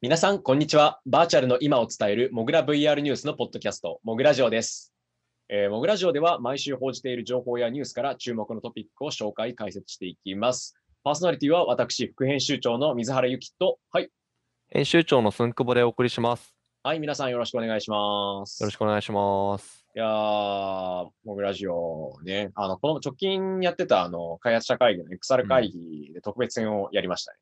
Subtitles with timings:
[0.00, 1.00] 皆さん、こんにちは。
[1.06, 4.94] バーチャルの今を伝えるモグラ VR ニュースのポッドキャスト、モグラジオです。
[5.48, 10.76] えーモグラジオでは毎週報じている情報やニュースから注目のトピックを紹介、解説していきます。
[11.02, 14.08] パーソナリティは私、副編集長の水原由紀と、はい。
[14.68, 16.54] 編集長の寸久保でお送りします。
[16.84, 18.62] はい、皆さんよろしくお願いします。
[18.62, 19.84] よろしくお願いします。
[19.96, 27.38] いやー、モグラジオね、あの、この直近やってたあの、開発者会議の XR 会議で特別編をやりましたね。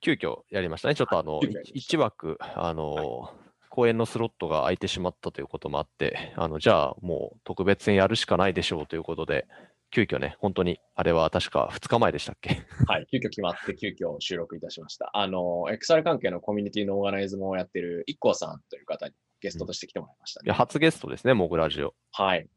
[0.00, 0.94] 急遽やりましたね。
[0.94, 3.30] ちょっとあの、急遽やりました1枠、あの、
[3.68, 9.46] 公演のスロットが空いてしまったということもあって、あの、じゃあもう特別編やるしかないでしょうということで、
[9.92, 12.62] 急遽ね、本当に、あれは確か2日前でしたっけ？
[12.86, 15.10] はい、急遽決まって、急遽収録いたしました。
[15.14, 20.46] あの、XR 関係のコミュニティのオーガナイズもやってる IKKO さんという方にゲストとして来てもらいましたね。
[20.46, 21.94] いや初ゲストですね、モグラジオ。
[22.12, 22.48] はい。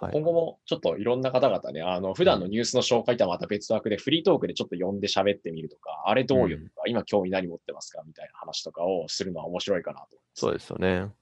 [0.00, 10.40] はい今後もちょっといろんな方々ね、あの、普段のニュースの紹介とはまた別枠でフリートークでちょっと呼んで喋ってみるとか、あれどういうのか、今興味何持ってますかみたいな話とかをするのは面白いかなと思います。
[10.40, 11.12] そうですよね。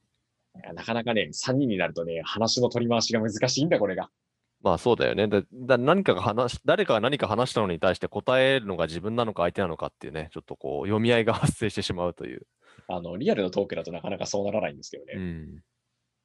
[0.75, 4.11] なかなかね、3人になるとね、話の取り回しが難しいんだ、これが。
[4.62, 5.28] まあそうだよね。
[5.28, 12.47] だだ何かが話し、誰かが何か話したのに対して答えるのが自分なのか相手なのかっていうね、ちょっとこう、読み合いが発生してしまうという。
[12.89, 15.14] あの、リアルのトークだとなかなかそうならないんですけどね。
[15.17, 15.62] うん。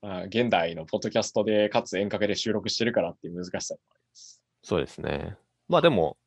[0.04, 4.44] まあ、現代のポッドキャストで、かつ遠隔で収録してるからっていう難しさもあります。
[4.62, 5.38] そうですね。
[5.70, 6.18] まあでも、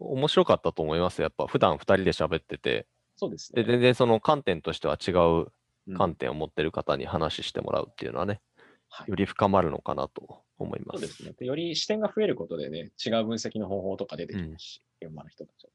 [0.00, 1.26] 面白かったと思いますよ。
[1.26, 3.62] やっぱ普段2人で喋ってて、そうですね。
[3.62, 5.52] で全然その観点としては違う
[5.86, 8.40] うん観点を持ってる方に話してもらうっていうのはね、
[8.88, 11.00] はいより深まるのかなと思います。
[11.00, 11.32] そうですね。
[11.38, 15.70] でより視点が増えることでね、違う分析の方法とか出てきますし、現場の人たちは。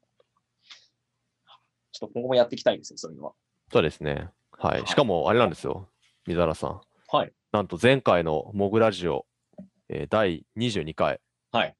[1.92, 3.32] ちょっと今後もやっていきたいんですよ、そういうのは。
[3.72, 4.28] そうですね。
[4.52, 4.86] ははいい。
[4.86, 5.88] しかも、あれなんですよ。
[6.26, 6.80] 水原さん。
[7.08, 7.32] はい。
[7.52, 9.26] なんと前回のモグラジオ、
[9.88, 11.20] えー第22回、
[11.52, 11.74] はい。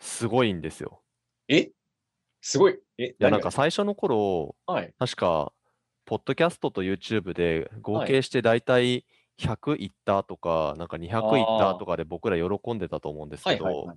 [0.00, 1.02] すごいんですよ。
[1.48, 1.70] え？
[2.40, 2.78] すごい。
[2.98, 4.92] え、いや、なんか最初の頃、はい。
[4.98, 5.52] 確か、
[6.04, 9.06] ポッドキャストと YouTube で合計して大体
[9.38, 13.96] 100いったとか、なんか200いったとかで僕ら喜んでたと思うんですけどはいはいはい、。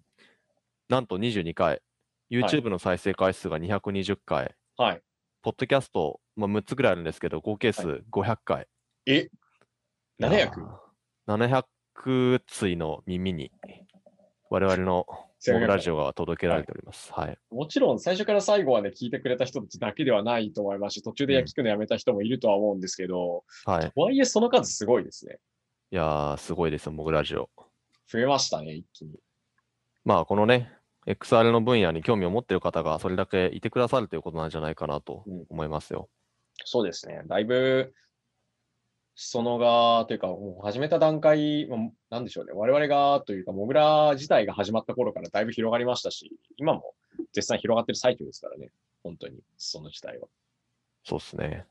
[0.89, 1.81] なんと22回、
[2.29, 5.01] YouTube の再生回数が220回、はい。
[5.41, 8.67] ポッドキャスト、まあ、6つぐらいあるんですけど、合計数500回。
[9.07, 9.29] え？
[10.21, 10.35] ?700?
[10.35, 11.63] いやー
[12.03, 13.51] ?700 対の耳に、
[14.49, 15.05] 我々の
[15.47, 17.11] モグラジオが届けられております。
[17.13, 17.37] はい。
[17.49, 23.91] もちろん最初から最後まで聞いてくれた人たちだけではないと思いますし、途中でうん聞くのやめた人もいるとは思うんですけど、はい。
[23.91, 25.39] とはいえその数すごいですね。
[25.91, 27.49] いやー、すごいですよ、モグラジオ。
[28.07, 29.19] 増えましたね、一気に。
[30.05, 30.71] まあ、このね、
[31.07, 36.09] XR の分野に興味を持っている方がそれだけいてくださるということなんじゃないかなとうん思いますよ。
[36.65, 37.23] そうですね。
[37.25, 37.93] だいぶ、
[39.15, 41.79] そのが、というか、もう始めた段階、まあ
[42.09, 42.53] なんでしょうね。
[42.53, 46.95] 我々が、というか、モグラ自体が始まった頃からだいぶ広がりましたし、今も
[47.33, 48.69] 絶賛広がってる最中ですからね。
[49.03, 50.27] 本当に、その自体は。
[51.03, 51.65] そうですね。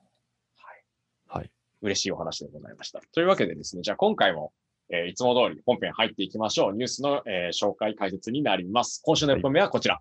[0.57, 1.41] はい。
[1.41, 1.51] はい。
[1.83, 3.01] 嬉しいお話でございました。
[3.13, 4.53] というわけでですね、じゃあ今回も、
[4.93, 6.73] えーいつも通り本編入っていきましょう。
[6.73, 9.01] ニュースの、えー紹介解説になります。
[9.05, 10.01] 今週の1本目はこちら。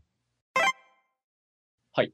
[1.94, 2.12] はい。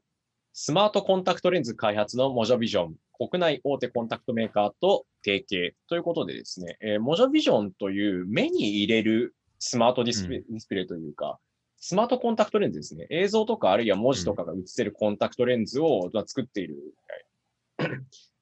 [0.52, 11.40] スマートコンタクトレンズ開発のモジョビジョン、国内大手コンタクトメーカーと提携ということでですね、えーモジョビジョンという目に入れるスマートディスプレイ,、ディスプレイというか、
[11.78, 13.08] スマートコンタクトレンズですね。
[13.10, 16.76] 映像とかあるいは文字とかが映せるコンタクトレンズをまあ作っている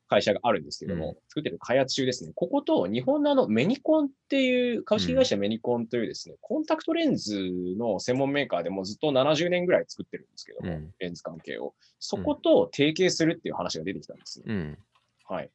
[0.08, 2.32] 会社があるんですけども、うん作ってる開発中ですね。
[2.36, 11.74] ここと日本のあのメニコンっていう、株式会社メニコンというですね、コンタクトレンズの専門メーカーでもずっと70年ぐらい作ってるんですけども、うんレンズ関係を。
[11.98, 14.44] そこと提携するっていう話が出てきたんですね。
[14.46, 14.78] うん。
[15.24, 15.50] はい。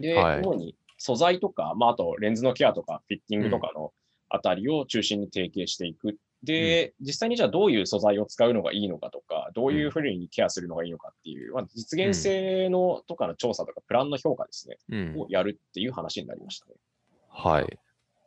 [0.00, 3.92] で、はい主に素材とか、まあ、あとレンズのケアとか、フィッティングとかの
[4.28, 6.18] あたりを中心に提携していく。
[6.42, 15.26] で、実際にじゃあどういう素材を使うのがいいのかとか、どういうふうにケアするのがいいのかっていう、まあ、実現性のとかの調査とか、プランの評価ですね、うんを。
[15.28, 16.74] やるっていう話になりましたね。
[17.28, 17.78] はい。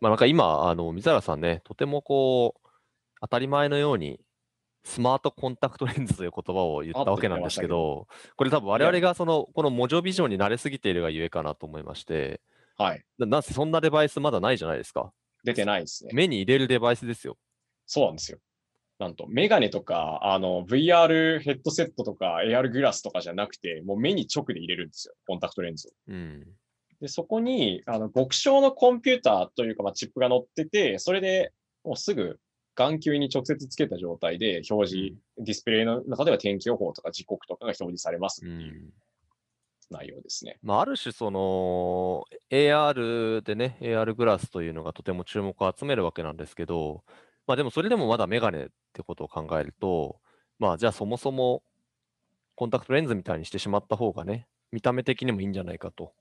[0.01, 2.69] まあなんか今、あの、水原さんね、とてもこう、
[3.21, 4.19] 当たり前のように、
[4.83, 12.42] スマートコンタクトレンズという言葉を言ったわけなんですけど、これ多分我々がその、このモジョビジョンに慣れすぎているがゆえかなと思いまして、
[12.78, 13.04] はい。
[13.19, 15.12] ななんせそんなデバイスまだないじゃないですか。
[15.44, 16.12] 出てないですね。
[16.13, 17.38] 目に入れるデバイスですよ。
[17.86, 18.39] そうなんですよ。
[18.98, 25.16] なんと、メガネとか、あの、VR ヘッドセットとか、AR グラスとかじゃなくて、もう目に直で入れるんですよ。
[25.25, 25.92] コンタクトレンズを。
[26.07, 26.48] うん。
[27.01, 31.51] で、そこに、あの、極小のコンピューターというか、まあ、チップが載ってて、それで
[31.83, 32.39] もうすぐ
[32.75, 38.53] 眼球に直接つけた状態で表示、ディスプレイの中では天気予報とか時刻とかが表示されますってう。
[38.53, 38.89] いうん
[39.91, 40.57] 内容ですね。
[40.63, 47.03] まあ、ある種、その AR でね、AR グラスというのがとても注目を集めるわけなんですけど、
[47.45, 50.19] まあでもそれでもまだメガネってことを考えると、
[50.59, 51.63] まあじゃあそもそも
[52.56, 56.13] コンタクトレンズみたいにしてしまった方がね、見た目的にもいいんじゃないかと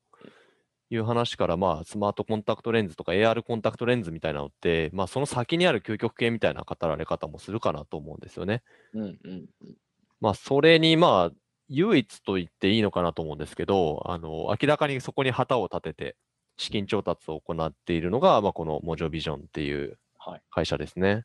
[0.90, 8.62] いう話から、まあ、スマートコンタクトレンズとか AR コンタクトレンズみたいなのって、まあ、その先にある究極系みたいな語られ方もするかなと思うんですよね。
[8.92, 9.74] うんうんうん。
[10.20, 11.36] まあ、それに、まあ、
[11.68, 16.16] 唯一と言っていいのかなと思うんですけど、あの、明らかにそこに旗を立てて、
[16.56, 20.42] 資金調達を行っているのが、まあ、このモジョビジョンっていうはい。
[20.50, 21.24] 会社ですね。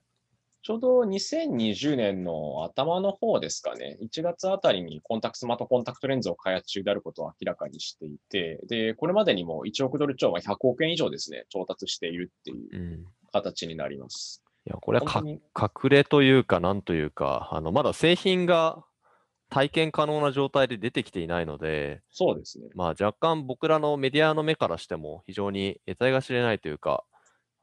[0.66, 12.94] ちょうど2020年の頭の方ですかね、1月あたりにコンタクトスマートコンタクトレンズを開発中であることを明らかにしていて、で、これまでにも1億ドル超は100億円以上ですね、調達しているっていううん。
[12.94, 14.42] い形になります。
[14.66, 18.84] や、これは隠れというか、なんというか、あの、まだ製品が
[19.50, 22.70] 体験可能な状態で出てきていないので、そうですね。
[22.74, 27.04] まあ、若干僕らのメディアの目からしても非常に得体が知れないというか、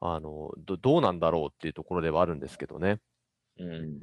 [0.04, 2.98] あのどどうなんだろうっていうところではあるんですけどね。
[3.58, 4.00] うん、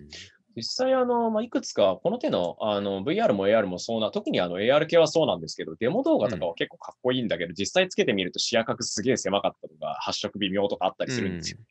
[0.56, 11.66] 実際、あの、まあ、いくつか、この手の、あの、VR も AR もそうな、特にあの AR 系はそうなんですけど、デモ動画とかは結構かっこいいんだけど、実際つけてみると視野角すげえ狭かったとか、発色微妙とかあったりするんですよね。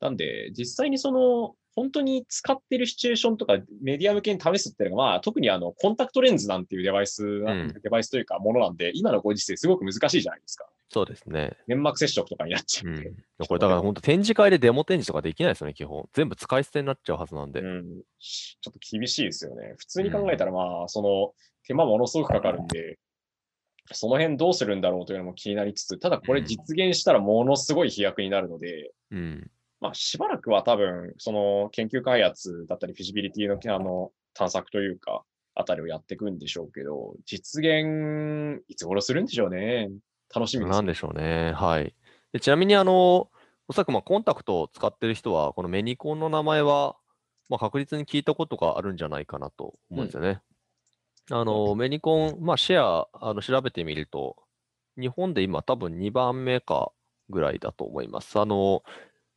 [0.00, 10.66] なんで、実際にその、本当に使ってるシチュエーションとかメディア向けに試すっていうのが、まあ、特にあの、コンタクトレンズなんていうデバイス、んデバイスというかものなんで、今のご時世すごく難しいじゃないですか。
[10.94, 11.56] そうですね。
[11.66, 13.16] 粘膜接触とかになっちゃううん
[13.48, 16.08] これだから本当展示会でデモ展示とかできないですよね、基本。
[16.12, 17.62] 全部使い捨てになっちゃうはずなんで。
[17.62, 19.74] うん、ちょっと厳しいですよね。
[19.76, 21.32] 普通に考えたら、まあ、その、
[21.66, 23.00] 手間ものすごくかかるんで、
[23.90, 29.50] その辺どうするんだろうというのも気になりつつ、ただこれうん実現したらものすごい飛躍になるので、うん。
[29.80, 35.24] まあ、しばらくは多分、その研究開発だったり、フィジビリティのあの探索というか、
[35.56, 39.90] あたりをやっていくんでしょうけど、実現、いつ頃するんでしょうね。
[40.34, 40.86] 楽しみですなん。
[40.86, 41.52] でしょうね。
[41.52, 41.94] はい。
[42.32, 43.30] でちなみに、あの、
[43.68, 46.96] おそらくまあコンタクトを使ってる人は、このメニコンの名前は、
[47.48, 50.40] まあ、確実に聞いたことがあるんじゃないかなと思うんですよね。
[51.30, 54.36] あの、メニコン、まあ、シェア、あの調べてみると、
[54.98, 56.92] 日本で今多分2番目か
[57.28, 58.38] ぐらいだと思います。
[58.38, 58.82] あの、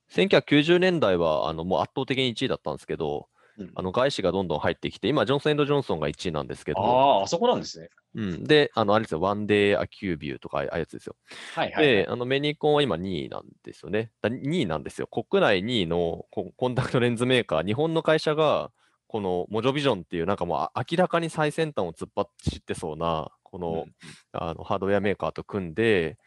[0.10, 7.90] 1990年代は、あの、もう圧倒的に1位だったんですけど、うんあの、外資がどんどん入ってきて、今、ジョンソンジョンソンが1位なんですけど、ああ、あそこなんですね。
[8.14, 8.44] うん。
[8.44, 11.16] で、あの、あれですよ、ワンデーアキュービューとか、ああいうやつですよ。
[11.56, 14.12] はいはい、はいで、あのメニコンは今2位なんですよね。
[14.22, 15.08] だ2位なんですよ。
[15.08, 18.72] 国内2位のココンタクトレンズメーカー、日本の会社が、
[19.08, 23.94] このモジョビジョンっていう、なんかもうあ明らかに最先端を突っ走ってそうな、この,、うん
[24.34, 26.18] あのハードウェアメーカーと組んで、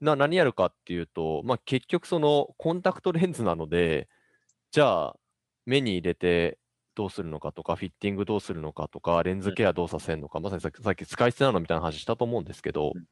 [0.00, 4.08] な何やるかっていうと、まあ、結局そのコンタクトレンズなので、
[4.70, 5.16] じゃあ
[5.66, 6.58] 目に入れて
[6.94, 13.04] どうするのかとか、フィッティングどうするのかとか、レンズケアどうさせるのか、まさにさっき使い捨てなのみたいな話したと思うんですけど、うん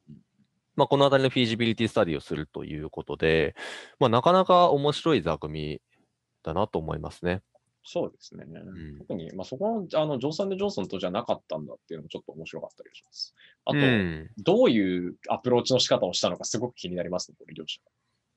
[0.79, 3.57] まあ、このあたりのフィジビリティスタディをするということで、
[3.99, 5.83] まあ、なかなか面白い座組
[6.45, 7.43] だなと思いますね。
[7.83, 8.45] そうですね。
[8.45, 13.35] ん特に、まあ、そこの、あの、ジョンソン・ジョンソンとじゃなかったんだっていうのもちょっと面白かったりします。
[13.65, 17.81] あと、うん、どういうアプローチの仕方をしたのかすごく気になりますね、これ、両者。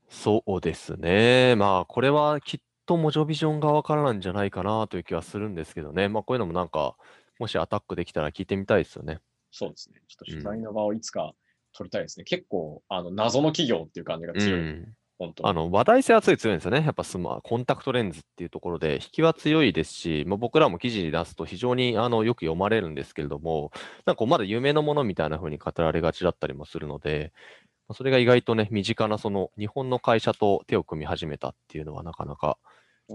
[0.10, 1.56] そうですね。
[1.58, 2.60] まあ、これはきっ
[2.92, 6.10] とモジョビジョン側からなんじゃないかなという気はするんですけどね。
[6.10, 6.96] まあ、こういうのもなんか、
[7.40, 9.20] もしアタックできたら聞いてみたいですよね。
[9.50, 10.02] そうですね。
[10.08, 11.34] ちょっと取材の場をいつか
[11.74, 12.26] 取りたいですね。
[12.26, 14.60] 結構、あの、謎の企業っていう感じがう強い。
[14.60, 14.94] ん。
[15.18, 16.84] 本当にあの、話題性は強い強いんですよね。
[16.84, 23.72] やっぱスマ、コンタクトレンズっていうところで、引きは強いですし、まあ、僕らも記事に出すと非常にあのよく読まれるんですけれども、
[24.06, 27.32] なんかまだ有名なものみたいな風に語られがちだったりもするので、
[27.88, 32.58] まあそれが意外とね、身近なその日本の会社と手を組み始めたっていうのはなかなか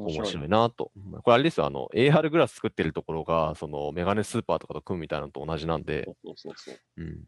[0.05, 0.93] 面白いなと。
[1.23, 6.81] これあれですよ、あの、AR グラス作ってるところが、そのメガネスーパーとかと組むみたいなのと同じなんでそ、うそうそうそう。
[6.99, 7.25] うん。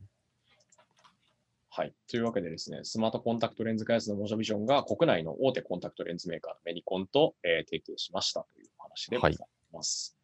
[1.71, 1.95] はい。
[2.11, 9.37] というわけでですね、スマートコンタクトレンズ開発のモジョビジョンが国内の大手コンタクトレンズメーカーのメニコンと、えー提携しましたというお話でござい
[9.73, 10.17] ます。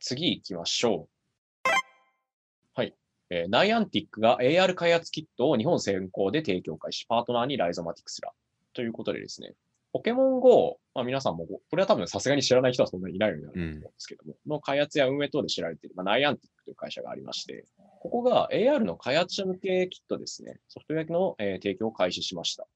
[0.00, 1.68] 次行きましょう。
[2.74, 2.94] はい。
[3.30, 8.32] えーナイアンティックが AR 開発キットを日本先行で提供開始、パートナーにライゾマティクスら。
[8.72, 9.54] ということでですね、
[9.96, 17.64] ポケモン GO、まあ、皆さんも、これは多分さすがに知らない人はそんなにいないようになると思うんですけども、の開発や運営等で知られている、まあ、ナイアンティックという会社がありまして、
[18.00, 22.66] ここが AR の開発者向けキットですね、ソフトウェアの、えー提供を開始しました。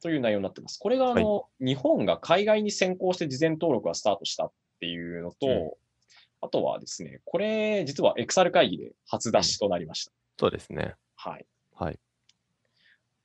[0.00, 0.78] という内容になってます。
[0.78, 5.70] これがあの、日本が海外に先行して事前登録がスタートしたっていうのと、うん
[6.40, 10.12] あとはですね、これ実はエクサル会議で初出しとなりました。
[10.38, 10.94] そうですね。
[11.16, 11.46] はい。
[11.74, 11.98] はい。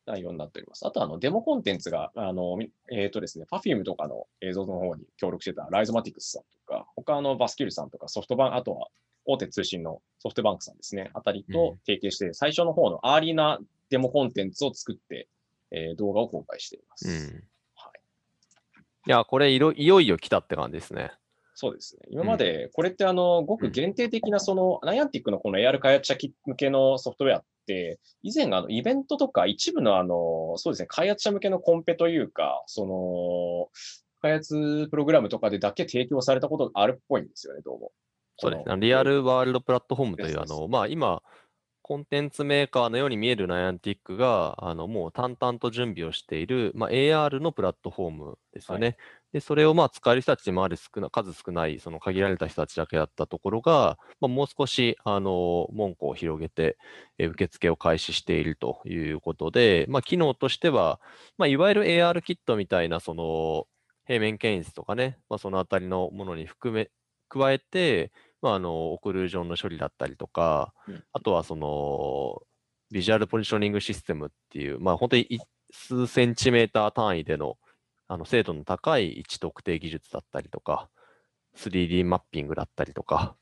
[0.09, 0.85] 内容になっております。
[0.87, 8.87] あと、あの、デモコンテンツが、あの、みえっ、とですね、Perfume とかの映像の方に協力してたライゾマティクスさんとか、他のバスキルさんとかソフトバンク、あとは
[9.25, 15.27] 大手通信のソフトバンクさんですね、あたりと提携して、最初の方のアーリーなデモコンテンツを作って、
[15.71, 17.07] えー動画を公開しています。
[17.07, 17.43] うん。
[17.75, 17.99] はい。
[19.05, 21.11] いや、これいろ、いよいよ来たって感じですね。
[21.53, 22.07] そうですね。
[22.09, 27.43] 今まで、これってあの、ごく限定的なその、ナイアンティックのこの AR 開発者向けのソフトウェア
[28.21, 33.69] 以前あの、イベントとか一部のあの、そうですね、開発者向けのコンペというか、その、
[34.21, 37.91] 開発プログラムとかでだけ提供されたことがあるっぽいんですよね、どうも。
[38.38, 38.75] そうですね。
[38.79, 41.21] リアルワールドプラットフォームという、あの、まあ今、
[41.89, 48.96] コンテンツメーカーのように見えるナイアンティックが、あの、もう淡々と準備をしている、まあ AR のプラットフォームですよはね。
[49.34, 56.77] で、それをまあ使える人たち今まで少な、数少ない、その限られた人たちだけだったところが、まあもう少し、あの、門戸を広げて、
[57.17, 61.01] えー受付を開始しているということで、まあ機能としては、
[61.39, 63.65] まあいわゆる AR キットみたいな、その、
[64.05, 66.91] 平面検出とかね、まあそのあたりのものに含め、
[67.29, 71.03] 加えて、まあ、あの、オクルージョンの処理だったりとか、うん。
[71.13, 72.41] あとはその、
[72.91, 75.39] ビジュアルポジショニングシステムっていう、まあ、本当にい
[75.72, 77.58] 数センチメーター単位での、
[78.08, 80.89] あの、精度の高い位置特定技術だったりとか、
[81.55, 83.36] 3D マッピングだったりとか、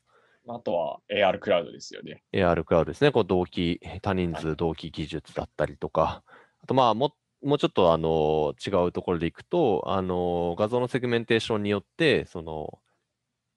[0.48, 2.22] あとは AR クラウドですよね。
[2.32, 6.22] AR クラウドですね、こう同期、多人数同期技術だったりとか、
[6.62, 12.78] あとまあも、もうちょっとあの違うところでいくと、あの画像のセグメンテーションによって、その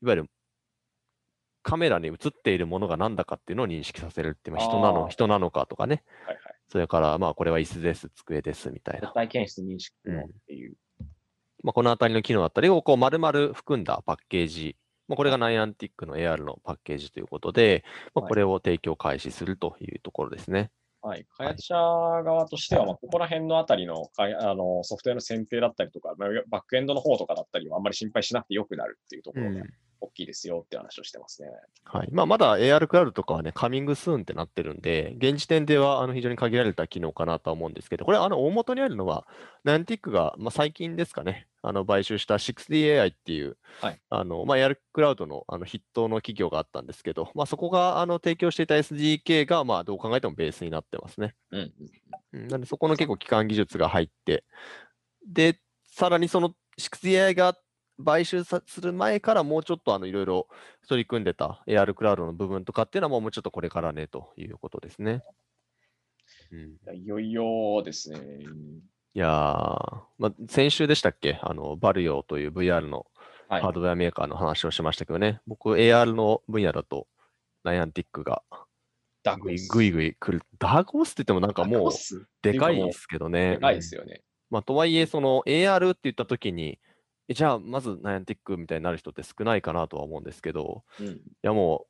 [0.04, 0.30] いわゆる
[1.64, 6.56] カメラに映っているものが何だかっていうのを認識させるっていう、まあ人なの人なのかとかね、はいはい。
[6.70, 9.14] それからまあこれは椅子です、机ですみたいな絶。
[9.14, 10.76] 対検出認識のっていう。
[11.64, 14.76] まあ、このあたりの機能だったりをこう丸々含んだパッケージ、
[15.08, 17.84] まあ、これがナイアンティックの AR のパッケージということで、
[18.16, 20.72] まあ、はいこれを提供開始するというところですね。
[21.04, 21.26] はい。
[21.36, 29.66] 開発者側としては、まあ、ここら辺のあたりのかいあのソフトウェアの選定だったりとか、まあバックエンドの方とかだったりはあんまり心配しなくてよくなるっていうところが
[30.02, 31.50] 大きいですよって話をしてますね。
[31.86, 39.28] はいまあ、まだ AR クラウドとかはね、カミングスーンってなってるんで、現時点ではあの非常に限られた機能かなとは思うんですけど、これ、あの大元にあるのは、
[39.64, 51.36] ナンティックが、まあ、最近ですかね、あの買収した 60AI っていう、はいあのまあ、AR クラウドのあの筆頭の企業があったんですけど、まあ、そこがあの提供していた SDK が、まあ、どう考えてもベースになってますね。
[51.52, 51.72] うん
[52.34, 54.46] なんで、そこの結構基幹技術が入って、
[55.28, 57.58] で、さらにその 6AI が
[58.02, 60.48] 買収さする前からもうちょっとあのいろいろ
[60.88, 65.24] 取り組んでた AR クラウドの部分とかっていうのはもうちょっとこれからねということですね。
[66.52, 68.20] うん、いよいよですね。
[69.14, 71.40] やー、まあ、先週でしたっけ？
[71.42, 73.06] あの、バルヨーという VR の
[73.50, 73.72] はいハー。
[73.74, 77.08] ドウェアメーカーの話をしましたけどね、僕 AR の分野だと
[77.64, 78.44] ナイアンティックが
[79.24, 80.46] ダグスぐいぐい来る。
[80.58, 83.52] ダークホースって言ってもなんかもうスでかいですけどね。
[83.52, 84.22] でかいでうんすよね。
[84.50, 86.80] まあ、とはいえ、その AR って言ったときに、
[87.28, 91.08] えじゃあ、まずナイアンティックみたいになる人って少ないかなとは思うんですけど、うん。
[91.08, 91.86] いやも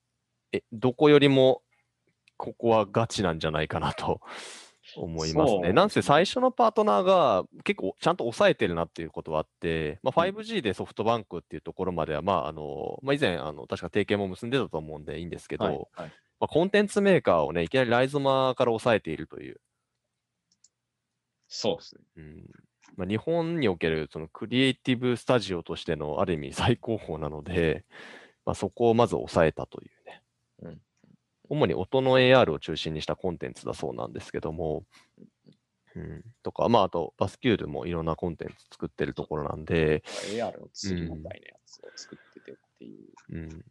[0.54, 1.62] う、え、どこよりも、
[2.38, 4.20] ここはガチなんじゃないかなと
[4.98, 5.74] 思いますね。
[5.74, 19.62] なんせ最初のパートナーが結構ちゃんと抑えてるなっていうことはあって、まあ、5G でソフトバンクっていうところまでは、まあ、あの、まあ、以前、あの、確か提携も結んでたと思うんでいいんですけど、はいはいまあ、コンテンツメーカーをね、いきなりライゾマから抑えているという、
[21.48, 22.02] そうですね。
[22.16, 22.50] うん
[22.98, 27.86] まあ、日本におけるそのクリエイティブスタジオとしてのある意味最高峰なので、
[28.46, 30.22] まあ、そこをまず抑えたというね。
[30.64, 30.82] うん。
[31.50, 34.84] 主に音の AR を中心にしたコンテンツだそうなんですけども、
[35.96, 43.36] うん、とか、まあ、あと、バスキュールもいろんなコンテンツ作ってるところなんで、AR の釣りみたいなやつを作っててっていう。
[43.36, 43.66] うん、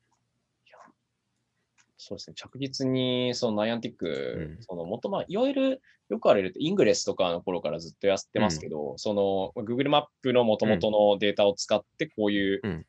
[2.03, 4.63] そうですね、着実にそのナイアンティック、うん。
[4.63, 12.87] そのもっとまあ、いわゆるよくあるイングレスとかの頃からずっとやってますけど、その Google マップの元々のデータを使って、こういう、うん。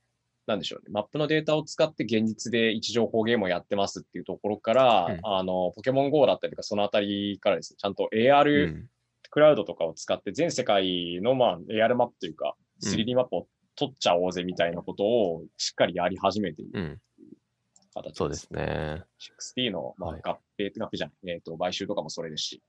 [0.47, 5.19] なんでしょうね、マップのデータを使って現実で位置情報ゲームをやってますっていうところから、うん。
[5.23, 8.89] あのポケモン GO だったりとか、そのあたりからですね、ちゃんとう AR ん。
[9.29, 12.89] クラウドとかを使って全世界のまあ AR マップというか、うん。
[12.89, 16.99] 3D マップを取っちゃおうぜみたいなことをしっかりやり始めている
[17.95, 19.03] うん、形そうですね。
[19.57, 22.63] 6T の、まあはい合併、合併じゃない、えっ、と、買収とかもそれですし。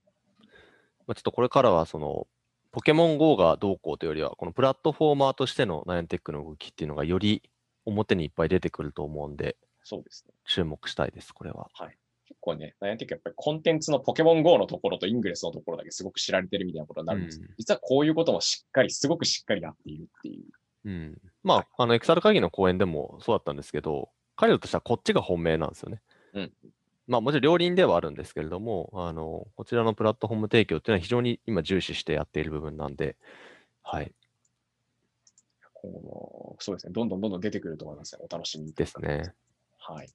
[1.06, 2.26] まあ、ちょっとこれからは、その、
[2.70, 7.42] ポケモン GO がどうこうというよりは、このプラットフォーマーとしてのナイアンテックの動きっていうのがより
[7.84, 10.34] 表にいっぱい出てくると思うんで、そうですね。
[10.46, 11.68] 注目したいです、これは。
[12.26, 20.44] 結構ね、ナイアンティックやっぱりコンテンツのポケモン GO のところとイングレスのところだけすごく知られてるみたいなことになるんですけど、うん実はこういうこともしっかり、すごくしっかりやっているっていう。
[20.84, 21.18] うん。
[21.42, 26.00] まあ、あの、エクサル会議の講演でもそうだったんですけど、彼らとしてはこっちが本命なんですよね。
[26.34, 26.52] うん。
[27.06, 33.16] まあ、もちろん両輪ではあるんですけれども、あの、こちらのプラットフォーム提供っていうのは非常に今重視してやっている部分なんで、
[33.82, 34.12] はい。
[35.74, 38.24] 今後も、そうですね、どんどんどんどん出てくると思いますね。
[38.24, 38.72] お楽しみに。
[38.72, 39.34] ですね。
[39.78, 40.08] はい。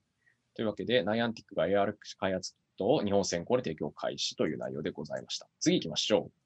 [0.54, 5.46] というわけで、ナイアンティックが AR 開発キットを日本先行で提供開始という内容でございました。
[5.60, 6.37] 次行きましょう。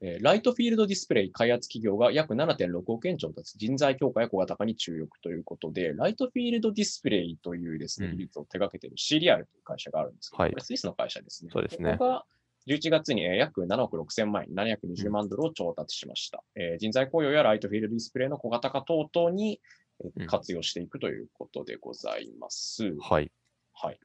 [0.00, 11.50] ライトフィールドディスプレイ開発企業が約7.6億円調達、人材強化や小型化に注力ということで、ライトフィールドディスプレイというですね、うん技術を手掛けている CDR という会社があるんですけど、はいこれスイスの会社ですね。
[11.52, 12.24] そうですねここが
[12.66, 16.42] 11月にえー約7億6千万円、720万ドルを調達しました。
[16.54, 19.60] えー人材雇用やライトフィールドディスプレイの小型化等々に
[20.26, 22.96] 活用していくということでございます。
[23.00, 23.30] はい。
[23.74, 24.00] はい。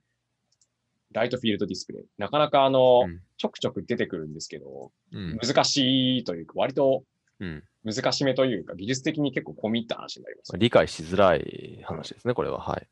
[1.16, 2.04] ライトフィールドディスプレイ。
[2.18, 5.38] なかなかあの、うんちょくちょく出てくるんですけど、うん。
[5.38, 7.04] 難しいというか、割と
[7.40, 7.64] うん。
[7.84, 12.60] 難しめというか、技術的に結構込み入った話になりますね、理解しづらい話ですね、これは。
[12.60, 12.88] はい。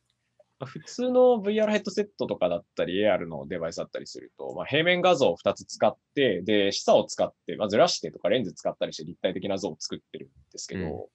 [0.66, 11.06] 普通の VR ヘッドセットとかだったり、AR のデバイスだったりすると、まあ、平面画像を2つ使って、で、視差を使って、まあ、ずらしてとかレンズ使ったりして立体的な像を作ってるんですけど、うん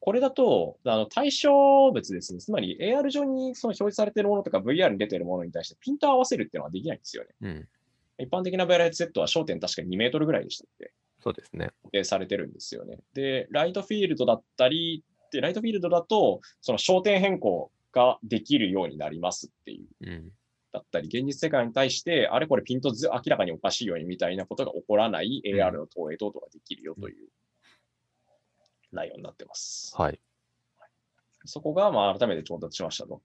[0.00, 2.40] これだと、あの対象物ですね。
[2.40, 7.30] つまり AR 上にその表示されているものとか VR に出ているものに対してピントを合わせるっていうのはできないんですよね。
[7.42, 7.68] うん。
[8.18, 10.92] 一般的な VR ヘッドセットは焦点確か2メートルぐらいでしたっけ？
[11.20, 11.70] そうですね。
[11.92, 12.98] でされてるんですよね。
[13.14, 20.32] で、ライトフィールドだったり、で、ライトフィールドだと、その焦点変更ができるようになりますっていう、うん。
[20.72, 27.28] だったり、現実世界に対して、あれこれピントず明らかにおかしいようにみたいなことが起こらないん AR の投影等々ができるよという
[28.92, 29.94] 内容になってます。
[29.96, 30.20] はい。
[31.44, 33.22] そこが、まあ、改めて調達しましたと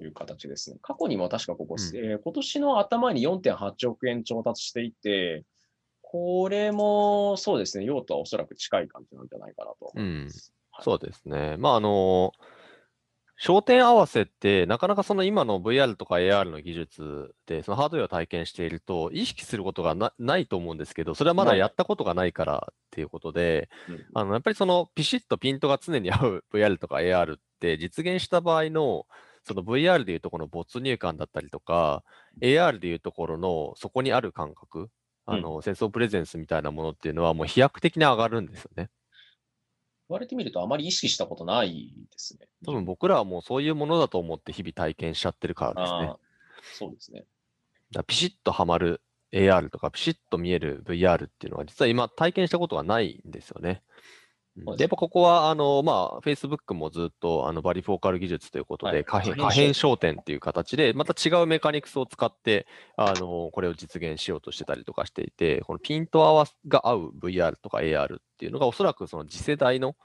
[0.00, 0.78] いう形ですね。
[0.82, 5.44] 過去にも確かここ、うんえー今年の頭に4.8億円調達していて、
[6.02, 10.52] これもそうですね、用途はおそらく近い感じなんじゃないかなと思います。
[10.52, 11.56] はいそうですね。
[11.56, 12.32] まあ、あの、
[13.38, 24.06] 焦点合わせって、なかなかその今の VR とか AR の技術で、そのハードウェアを体験していると、意識することがなないと思うんですけど、それはまだやったことがないからっていうことで、うん。
[24.14, 29.06] あのやっぱりそのピシッとピントが常に合う VR とか AR って実現した場合の、
[29.44, 32.04] その VR でいうとこの没入感だったりとか、
[32.40, 34.88] AR でいうところのそこにある感覚、
[35.26, 38.88] あの、センスオブプレゼンスみたいなものっていうのはもう飛躍的に上がるんですよね。
[40.08, 42.48] 言われてみるとあまり意識したことないですね。
[42.64, 46.12] 多分僕らはもうそういうものだと思って日々体験しちゃってるからですね。
[46.78, 47.24] そうですね。
[47.92, 49.00] だピシッとはまる
[49.32, 53.82] AR とかピシッと見える VR っていうのは実は今体験したことがないんですよね。
[54.56, 62.66] でやっぱここは、あの、まあ、Facebook もずっと、あの、バリフォーカル技術ということはいで、可変可変可変焦点っていう形で、また違うメカニクスを使って、
[62.96, 69.96] あの、これを実現しようとしてたりとかしていて、このピント合わが合う VR とか AR っていうのが、おそらくその次世代の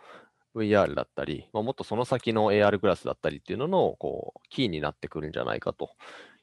[0.55, 5.89] VR だったり、まあ、もっとその先の AR グラスだったりっていうのの、こう、キーになってくるんじゃないかと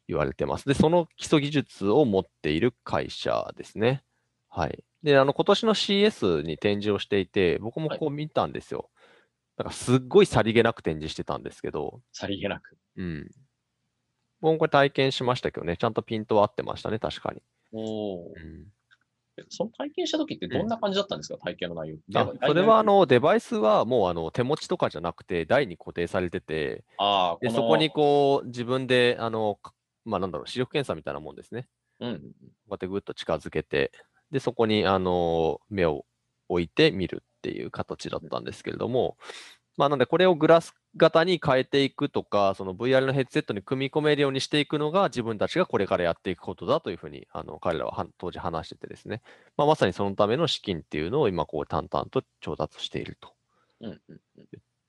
[0.07, 0.66] 言われてます。
[0.66, 4.03] で、その基礎技術を持っている会社ですね。
[4.48, 4.85] はい。
[5.03, 8.90] で、あの、今年の CS に展示をしていて、僕もこう見たんですよ。
[9.57, 12.77] だからすっごいさりげなく展示してたんですけど、さりげなく。
[12.96, 13.31] うん。
[14.40, 17.42] 僕もこれ体験しましたけどね、ちゃんとピントは合ってましたね、確かに。
[17.72, 18.66] おーうん、
[19.48, 21.94] その体験した時ってどんな感じだったんですか、体験の内容。
[21.96, 22.18] って。
[22.18, 29.72] あそれはあのデバイスはもうあの手持ちとかじゃなくて台に固定されてて、あーでそこにこう自分であの、か
[30.05, 31.68] まあなんだろう、視力検査みたいなもんですね。
[32.01, 33.92] う、うん、こうやってぐっと近づけて、
[34.31, 36.05] で、そこにあの目を
[36.48, 39.16] 置いて見るっていう形だったんですけれども、
[39.77, 49.23] まあなんでこれをグラス型に変えていくとか、その VR のヘッドセットに組み込めるようにしていくのが自分たちがこれからやっていくことだというふうにあの彼らはは当時話しててですね、
[49.57, 53.33] まあ、まさにそのための資金っていうのを今こう淡々と調達していると
[53.81, 54.47] うん、うんうん。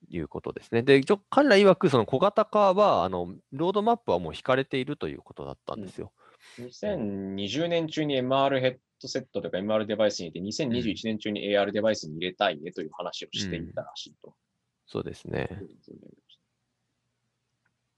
[0.08, 0.82] いうことですね。
[0.82, 6.12] で、一応彼ら曰くその小型化はあのロードマップはもう引かれているということだったんですよ。
[6.58, 14.34] 2020年中に MR ヘッドセットとか MR デバイスに入れて、2021年中に AR デバイスに入れたいねという話をしていたらしいと。
[14.90, 15.48] そうですね。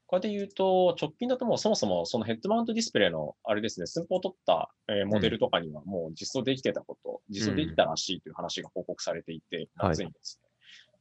[0.06, 10.48] これで言うと、直近だともうそもそもそのヘッドマウントディスプレイのあれですね、寸法を取った、えーモデルとかにはもう実装できてたこと、実装できたらしいという話が報告されていて、はい夏にですね。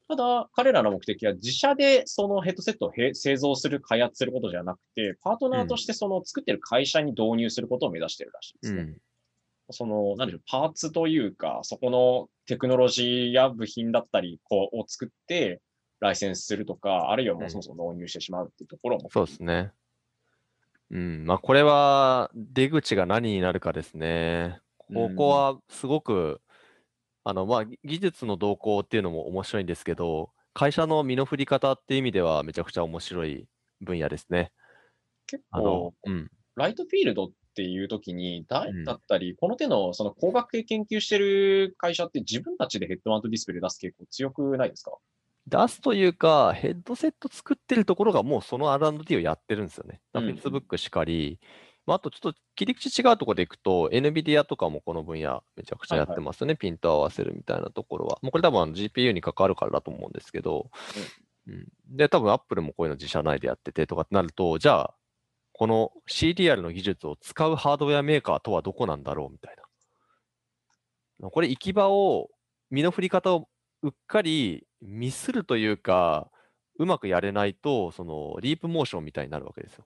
[0.07, 8.81] ただ、彼らの目的は自社でそのヘッドセットをへ製造する、開発することじゃなくて、パートナーとしてその作ってる会社に導入することを目指してるらしいですね。
[8.81, 8.97] うん。
[9.71, 15.61] その、なんでしょう、パーツというか、そこのテクノロジーや部品だったり、こう、を作って、
[16.01, 19.71] ライセンスするとか、あるいはもうそもそも導入してしまうっていうところも、そうですね。
[20.89, 24.59] うん、まあこれは出口が何になるかですね。
[24.77, 26.41] ここはすごく、
[27.23, 33.47] あのまあ技術の動向っていうのも面白いんですけど、会社の身の振り方っていう意味ではめちゃくちゃ面白い
[33.79, 34.51] 分野ですね。
[35.27, 38.83] 結構、、うん、ライトフィールドっていう時に、だうん。
[38.83, 44.91] だったり、この手のその工学系研究してる会社って自分たちでヘッドマウントディスプレイ出す傾向強くないですか？
[45.47, 50.01] 出すというか、ヘッドセット作ってるところがもうその R&D をやってるんですよね。
[50.13, 51.39] うん Facebook しかり、
[51.85, 58.19] まあ、あとちょっと切り口違うところでいくと、NVIDIA とかもこの分野めちゃくちゃやってますよね、ピント合わせるみたいなところは。
[58.21, 60.69] もうこれ多分 GPU に関わるからだと思うんですけど、
[61.47, 64.93] うん、で、多分 Apple もこういうの自社内でやっててとかってなると、じゃあ、
[65.53, 69.55] この CDR の技術を使うハードウェアメーカーとはどこなんだろうみたい
[71.19, 71.29] な。
[71.29, 72.29] これ行き場を、
[72.71, 73.47] 身の振り方を
[73.83, 76.29] うっかりミスるというか、
[76.77, 79.85] うまくやれないと、そのリープモーションみたいになるわけですよ。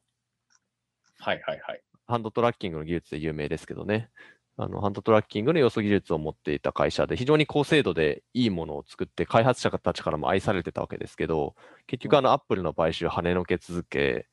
[1.20, 1.82] はいはいはい。
[2.08, 4.10] ハンドトラッキングの技術で有名ですけどね。
[4.58, 11.56] あのハンドトラッキングの要素技術を持っていた会社で、非常に高精度でいいものを作って、開発者たちからも愛されてたわけですけど、
[11.88, 14.28] 結局、あの、アップルの買収を跳ねのけ続け、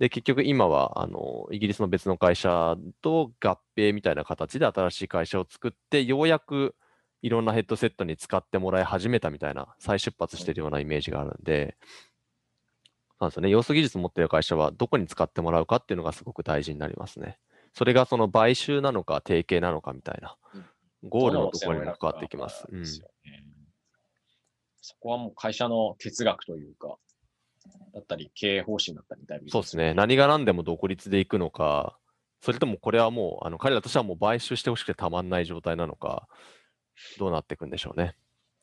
[0.00, 6.74] で、結局今は、あの、イギリスの別の会社と合併みたいな形で新しい会社を作って、ようやく
[7.22, 11.76] いろんなヘッドセットに使ってもらい始めたみたいな、再出発してるようなイメージがあるんで、
[13.20, 13.50] なんですよね。
[13.50, 17.38] 要素技術持っている会社はどこに使ってもらうかっていうのがすごく大事になりますね。
[17.74, 20.36] それがその買収なのか提携なのかみたいな、
[21.08, 22.66] ゴールのところにも関わってきます。
[22.70, 23.02] うん、そ
[24.98, 26.96] こはもう会社の哲学というか、
[27.92, 29.94] だったり、経営方針だったりだいぶ、そうですね。
[29.94, 31.98] 何が何でも独立でいくのか、
[32.40, 36.26] それともこれはもう、あの彼らとしてはもう買収してほしくてたまんない状態なのか、
[37.18, 38.14] どうなっていくんでしょうね。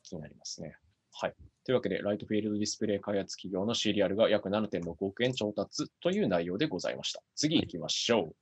[0.02, 0.76] 気になりますね。
[1.12, 1.34] はい。
[1.64, 7.20] というわけで、ライトフィールドディスプレイ開発企業の CDR が約7.6億円調達という内容でございました。
[7.34, 8.36] 次行きましょう。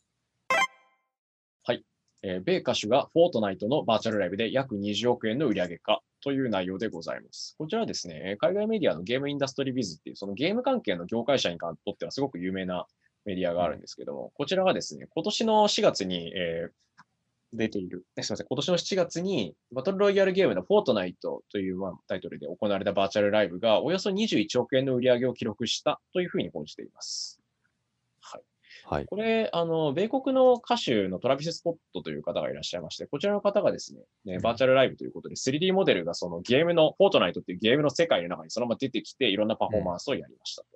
[1.64, 1.84] はい。
[2.22, 7.54] えー、米歌手がフォートナイトのバーチャルライブで約20億円の売上化という内容でございます。
[7.56, 12.86] こちらはですね、海外メディアのゲームインダストリービズっていう、そのゲーム関係の業界者にとってはすごく有名な
[13.24, 16.95] メディアがあるんですけども、こちらがですね、今年の4月に、えー、
[17.52, 21.78] 出ている、すみません、今年の7月にバトルロイヤルゲームのフォートナイトという
[22.08, 27.40] タイトルで行われたバーチャルライブがおよそ21億円の売り上げを記録したというふうに報じています。
[28.20, 28.42] はい。
[28.84, 40.68] はい、これ、あの、米国の歌手のトラビス・スポットという方がいらっしゃいまして、こちらの方がですね、ねバーチャルライブということで 3D モデルがそのゲームの、フォートナイトっていうゲームの世界の中にそのまま出てきて、いろんなパフォーマンスをやりましたと。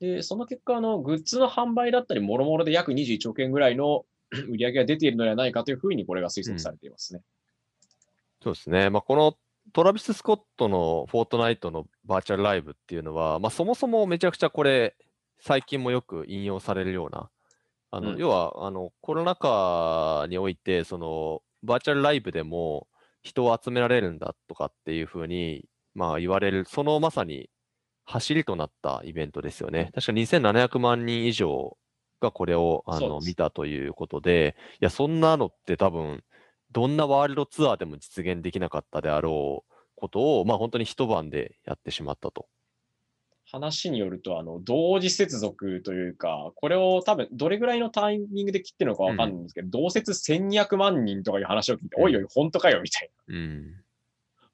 [0.00, 4.04] で、その結果、あの、グッズの販売だったり、もろもろで約21億円ぐらいの
[4.48, 7.20] 売り上げが出ているのではないかというふうにこれが推測されていますね。
[7.20, 7.24] うん、
[8.44, 8.90] そうですね。
[8.90, 9.36] まあ、この
[9.72, 14.96] トラビス・スコットのフォートナイトのバーチャルライブっていうのは、まあ、そもそもめちゃくちゃこれ、
[15.40, 17.30] 最近もよく引用されるような、
[17.90, 22.88] あの、うん、要はあのコロナ禍において、そのバーチャルライブでも
[23.22, 25.64] 人を集められるんだとかっていうふうに、
[25.94, 27.50] まあ、言われる、そのまさに
[28.04, 29.90] 走りとなったイベントですよね。
[29.94, 31.76] 確か2700万人以上
[32.22, 36.24] がこれをあの見たということで、いや、そんなのって多分、
[36.70, 42.46] どんなワールドツアーでも実現できなかったであろうことを、まあ、本当に一晩でやってしまったと。
[43.44, 53.34] 話によると、あの、同時接続というか、これを多分、どれぐらいのタイミングで切ってるのかわかんないんですけど、うん、同説1200万人とかいう話を聞いて、うん、おいおい、本当かよ、みたいな。
[53.34, 53.82] うん。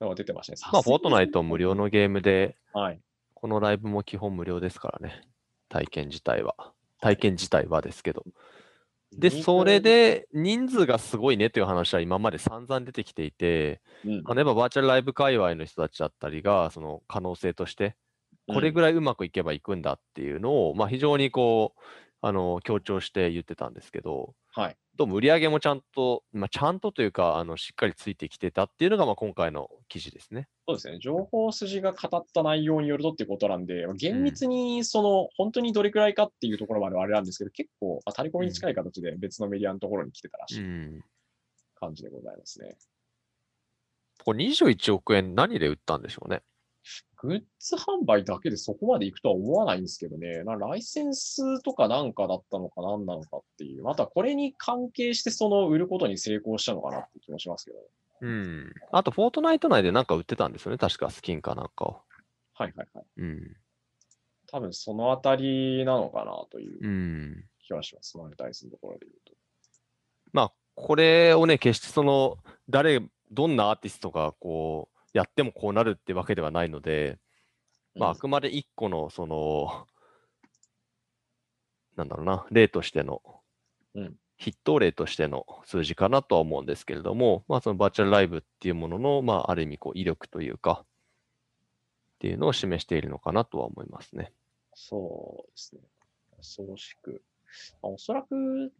[0.00, 0.58] のが出てましたね。
[0.72, 3.00] まあ、フォートナイト無料のゲームで、はい。
[3.34, 5.22] このライブも基本無料ですからね。
[5.68, 6.72] 体験自体は。
[7.00, 8.24] 体験自体はですけど。
[9.12, 17.96] で、それで人数がすごいねという話は今まで散々出てきていて、うん、例えばバーチャルライブ界隈の人たちだったりが、その可能性として、
[18.48, 21.80] これぐらいうまくいけばいくんだっていうのを、まあ、非常にこう、
[22.20, 30.48] あの強調して言ってたんですけど、はい、どうも売り上げもちゃんと、まあ、ちゃんとというか、あのしっかりついてきてたっていうのが、まあ、今回の記事ですね。
[30.66, 30.98] そうですね。
[31.00, 40.64] 情報筋が語った内容によるとっていうことなんで、厳密にその、うん、本当にどれくらいかっていうところまではあれなんですけど、結構、まあ、タレコミに近い形で別のメディアのところに来てたらしい
[41.76, 42.70] 感じでございますね。
[42.70, 42.76] うん、
[44.24, 46.42] これ21億円何で売ったんでしょうね。
[47.20, 57.84] グッズ販売だけでそこまでいくとは思わないんですけどね、なライセンスとかなんかだったのか何なのかっていう、またこれに関係してその売ることに成功したのかなって気もしますけど、ね。
[58.20, 58.72] うん。
[58.92, 62.02] あと、フォートナイト内でなんか売ってたんですよね、確かスキンかなんかを。
[62.54, 63.04] はいはいはい。
[63.16, 63.56] うん。
[64.46, 69.32] 多分そのあたりなのかなという気はします、マネタイズのところで言うと。
[70.32, 77.18] まあ、これをね、決してその、誰、どんなアーティストがこう、やってもこうなるってわけではないので、
[77.94, 79.86] まあ、あくまで一個の、その、
[81.96, 83.22] なんだろうな、例としての、
[83.94, 94.32] うん、筆頭例としての数字かなとは思うんですけれども、まあ、そのバーチャルライブっていうものの、まあ、ある意味、こう、威力というか、っていうのを示しているのかなとは思いますね。
[94.74, 95.80] そうですね。
[96.36, 97.22] 恐ろしく。
[97.82, 98.72] おそらく、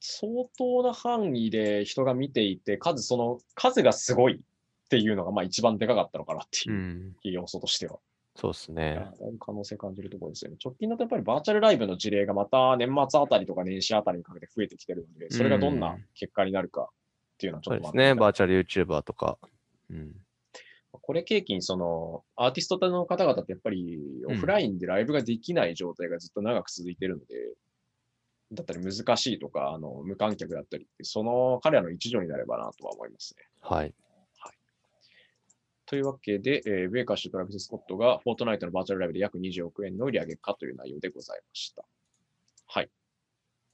[0.00, 4.40] 相当な範囲で人が見ていて、数、その数がすごい
[4.94, 7.98] っていうのがまあ一番でかかったのかなっていう要素としては。
[8.36, 8.94] そうですね。
[9.20, 10.56] だいぶ可能性感じるところですよね。
[10.64, 18.14] 直近だとやっぱりバーチャルライブの事例がまた年末あたりとか年始あたりにかけて増えてきてるので、それがどんな結果になるかっていうのはちょっとそうですね。
[18.14, 19.38] バーチャル YouTuber とか。
[19.90, 20.14] うん。
[20.92, 27.34] これ契機にそのアーティストの方々ってやっぱりオフラインでライブができない状態がずっと長く続いてるので、
[28.52, 33.44] だったり難しいとか、あの無観客だったりって、その彼らの一助になればなとは思いますね。
[33.60, 33.94] はい。
[35.86, 41.84] というわけで、えーベーカッシュとトラビス・スコットがフォートナイトのバーチャルライブで約20億円の売り上げかという内容でございました。
[42.66, 42.90] はい。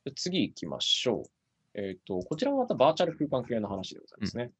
[0.05, 1.31] で次行きましょう。
[1.75, 4.51] えっ、と、こちらもまたバーチャル空間系の話でございますね。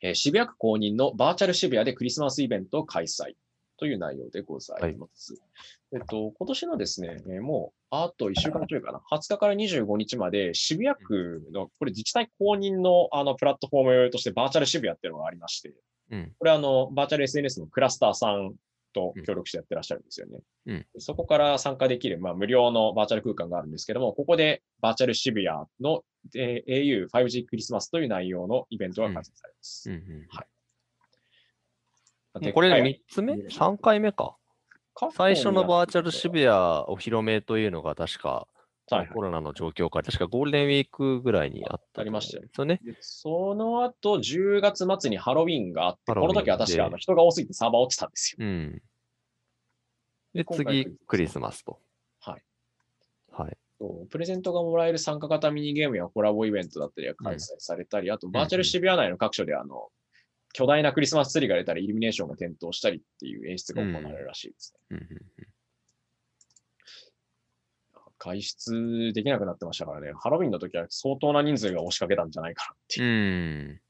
[0.00, 3.34] えー渋谷区公認のバーチャル渋谷でクリスマスイベントを開催
[3.76, 5.40] という内容でございます。
[5.92, 15.72] えっと、今年のですね、えーもう、あと1週間ちょいかな、20日から25日まで渋谷区の、これ自治体公認のあのプラットフォームとしてバーチャル渋谷っていうのがありまして、
[16.12, 16.32] うん。
[16.38, 18.54] これあの、バーチャル SNS のクラスターさん
[18.92, 20.38] と協力してやってらっしゃるんですよね。
[20.66, 26.04] うんそこから参加できる、まあ、無料のバーチャル空間があるんですけども、ここでバーチャル渋谷の、
[26.36, 29.90] えー au5G クリスマスという内容のイベントが開催されます。
[32.52, 34.36] これでっかい3つ目 ?3 回目か。
[35.16, 38.46] 最初のバーチャル渋谷お披露目というのが確か、
[38.90, 42.80] はいはいコロナの状況下、確かゴールデンウィークぐらいにあったありましたよね。
[42.84, 48.44] でその後、10月末にハロウィンがあって、この時は確でかあの人が多すぎてサーバー落ちたんですよ。
[48.44, 48.82] うん。
[50.34, 51.78] で、次、クリスマスと。
[52.20, 52.42] はい。
[53.30, 53.56] はい。
[54.10, 59.88] プレゼントがもらえる参加型ミニゲームやコラボイベントだったりが開催されたり、あとバーチャル渋谷内の各所であの、
[60.52, 64.96] 巨大なクリスマスツリーが出たり、イルミネーションが点灯したりっていう演出が行われるらしいですね。
[68.22, 73.74] 外出できなくなってましたからね、ハロウィンの時は相当な人数が押しかけたんじゃないかなってういう。
[73.74, 73.80] ん。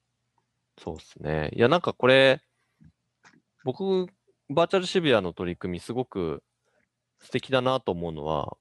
[0.82, 1.50] そうですね。
[1.54, 2.40] いや、なんかこれ、
[3.64, 4.06] 僕、
[4.48, 6.42] バーチャル渋谷の取り組み、すごく
[7.20, 8.56] 素敵だなと思うのは、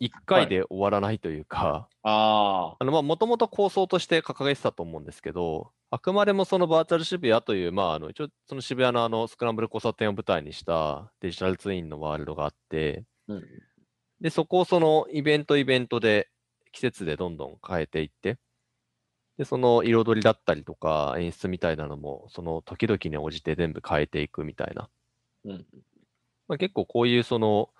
[0.00, 13.44] 1回で終わらないというか、ああ、あの、まあ、もともと構想として掲げてたと思うんですけど、あくまでもそのバーチャル渋谷という、まあ、あの、一応、その渋谷のあの、スクランブル交差点を舞台にしたデジタルツインのワールドがあって、うん、
[14.20, 16.28] で、そこをそのイベントイベントで、
[16.72, 18.38] 季節でどんどん変えていって、
[19.38, 24.88] で、その彩りだったりとか演出みたいなのも、その時々に応じて全部変えていくみたいな。
[25.44, 25.66] うん、
[26.48, 27.70] まあ、結構こういうその、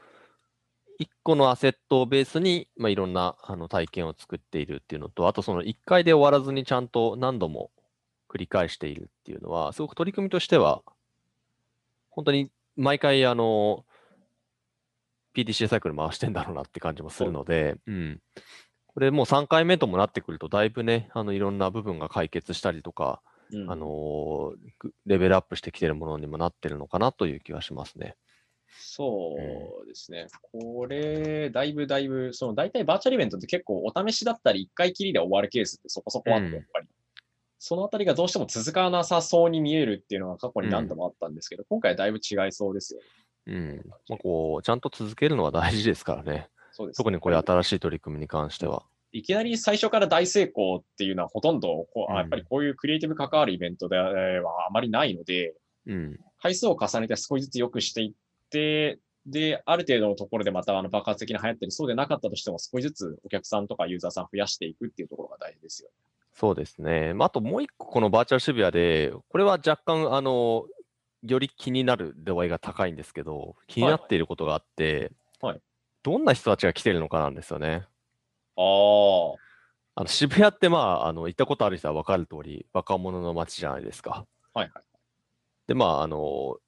[0.98, 7.70] 一個のアセットをベースに、まあ、いろんなあの体験を作っているっていうのと、あとその一回で終わらずにちゃんと何度も
[8.28, 10.82] 繰り返しているっていうのは、すごく取り組みとしては、
[12.10, 13.84] 本当に毎回あの、
[15.36, 18.20] PDCA サイクル回してんだろうなって感じもするので、うん。
[18.86, 23.20] これもう3回目ともなってくると、だいぶね、あのいろんな部分が解決したりとか、
[23.52, 24.54] うんあの
[25.04, 28.16] レベルアップしてきてるものにもなってるのかなという気がしますね。
[28.78, 29.36] そ
[29.84, 30.26] うですね。
[30.52, 36.88] これ、だいぶだいぶ、その大体バーチャルイベントって結構お試しだったり、一回きりで終わるケースってそこそこあって、うんやっぱり。
[37.58, 43.06] そのあたりがどうしても続かなさそうに見えるっていうのが過去に何度もあったんですけど、今回はだいぶ違いそうですよね。
[43.46, 43.82] うん。
[44.08, 46.48] まあ、こう、ちゃんと続けるのは大事ですからね。
[46.72, 48.82] そうですね特にこれ新しい取り組みに関しては。
[49.12, 55.54] いきなり最初から大成功っていうのはほとんどこう、やっぱりこういうクリエイティブ関わるイベントではあまりないので、
[55.86, 56.20] うん。
[56.40, 58.12] 回数を重ねて少しずつ良くしていっ
[58.50, 65.90] て、で、ある程度のところでまたあの爆発的に流行ったり、そうでなかったとしても少しずつお客さんとかユーザーさん増やしていくっていうところが大事ですよ。
[66.34, 67.14] そうですね。
[67.14, 70.66] まあ、あともう一個、このバーチャル渋谷で、これは若干、あの、
[71.26, 75.60] より気になる度合いが高いんですけど、気になっていることがあって、はい
[76.06, 77.84] どんな人たちが来てるのかなんですよね。
[78.56, 79.34] ああ、
[79.96, 84.24] あの渋谷って、まあ、あの行ったことある人は分かる通り、若者の街じゃないですか。
[84.54, 84.84] はいはい。
[85.66, 86.58] で、まあ、あの、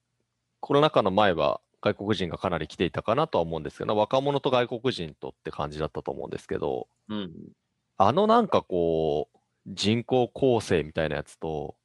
[0.59, 7.33] コロナ禍の前は外国人がかなり来ていたかなとは思うんですけど、若者と外国人とって感じだったと思うんですけど、うん。
[7.97, 11.77] あのなんかこう、人口構成みたいなやつと、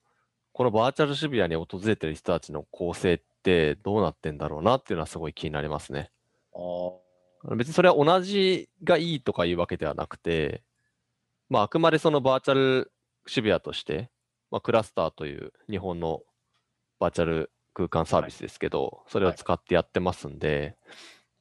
[0.54, 6.12] このバーチャル渋谷に訪れてる人たちの構成ってどうなってんだろうなっていうのはすごい気になりますね。
[6.54, 6.60] あ
[7.52, 10.64] あ、別にそれは同じがいいとかいうわけではなくて、
[11.50, 12.92] まあ、あくまでそのバーチャル
[13.26, 14.12] 渋谷として、
[14.52, 16.22] まあ、クラスターという日本の
[17.00, 20.78] バーチャル空間サービスですけど、それを使ってやってますんで、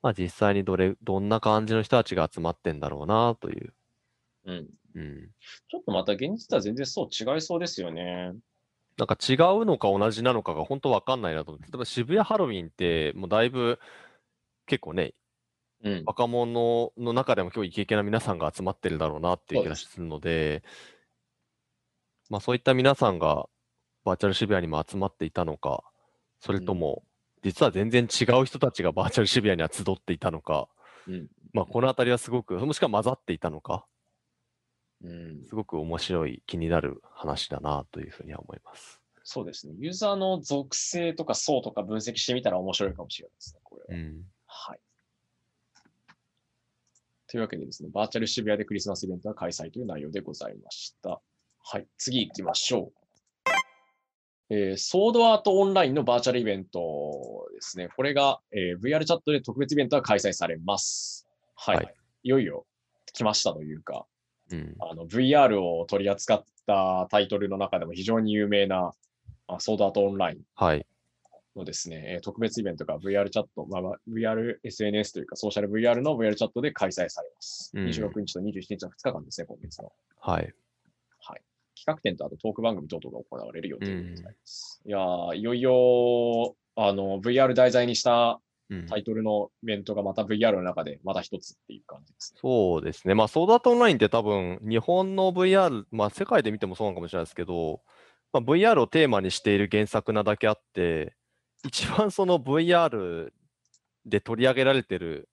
[0.00, 3.74] まあ、実際にどれ、どんな感じの人たちが集まってんだろうなという。
[4.46, 4.66] うん。
[4.94, 5.30] うん。
[5.68, 8.32] ちょっとまた現実とは全然そう違いそうですよね。
[8.98, 13.78] なんか違うのか同じなのかが本当わかんないなと思って、例えば渋谷ハロウィンってもうだいぶ
[14.66, 15.14] 結構ね、
[15.84, 16.02] うん。
[16.06, 20.62] 若者の中でも今日イケイケな皆さんが集まってるだろうなっていう気がすするので、
[22.30, 23.46] まあそういった皆さんが
[24.04, 25.82] バーチャル渋谷にも集まっていたのか、
[26.40, 27.02] それとも
[27.42, 30.68] 実は全然違う人たちがバーチャル渋谷には集っていたのか、
[31.08, 31.28] うん。
[31.52, 33.91] まあ、このあたりはすごく、もしくは混ざっていたのか、うん
[35.48, 39.00] すごく面白い、気になる話だなというふうには思います。
[39.24, 39.74] そうですね。
[39.78, 44.00] ユーザーの属性とか層とか分析してみたら面白いかもしれないですね、これは。
[44.00, 44.22] うん。
[44.46, 44.80] はい。
[47.28, 51.20] というわけでですね、バーチャル渋谷でクリスマスイベントが開催という内容でございました。
[51.64, 53.02] はい、次行きましょう。
[54.50, 57.88] えーソードアートオンラインのバーチャルイベントですね。
[57.96, 61.26] これが、えー VR チャットで特別イベントが開催されます。
[61.54, 61.76] はい。
[61.76, 62.66] はいい、よいよ
[63.14, 64.04] 来ましたというか、
[64.56, 64.76] うん。
[64.80, 68.92] あの VR を取り扱ったタイトルの中でも非常に有名な
[69.48, 70.86] あソードアートオンラインはい。
[71.54, 77.70] のですね、えー特別イベントが VR チャット、まあまあ、VR、SNS というかソーシャル VR の VR チャットで開催されます。
[77.74, 79.92] うん26日と27日の2日間ですね、今月の。
[80.20, 80.54] はい。
[81.20, 81.42] はい。
[81.74, 84.80] 企画展とあとトーク番組等々が行われる予定でございます。
[84.86, 88.38] いやーいよいよ、あの、VR 題材にしたうん
[88.88, 92.40] タイトルのイベントがまた VR の中でまた一つっていう感じですね。
[92.40, 93.14] そうですね。
[93.14, 97.82] まあ、ソードアートオンラインって多分、日本の VR、まあ、世界で見てもそうなのかもしれないですけど、
[98.32, 101.14] まあ、VR をテーマにしている原作なだけあって、
[101.64, 103.30] 一番その VR
[104.06, 105.28] で取り上げられてる、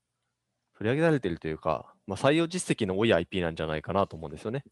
[0.77, 4.63] 取り上げられてるというか、まあ、採用実績の多い IP なんじゃないかなと思うんですよね。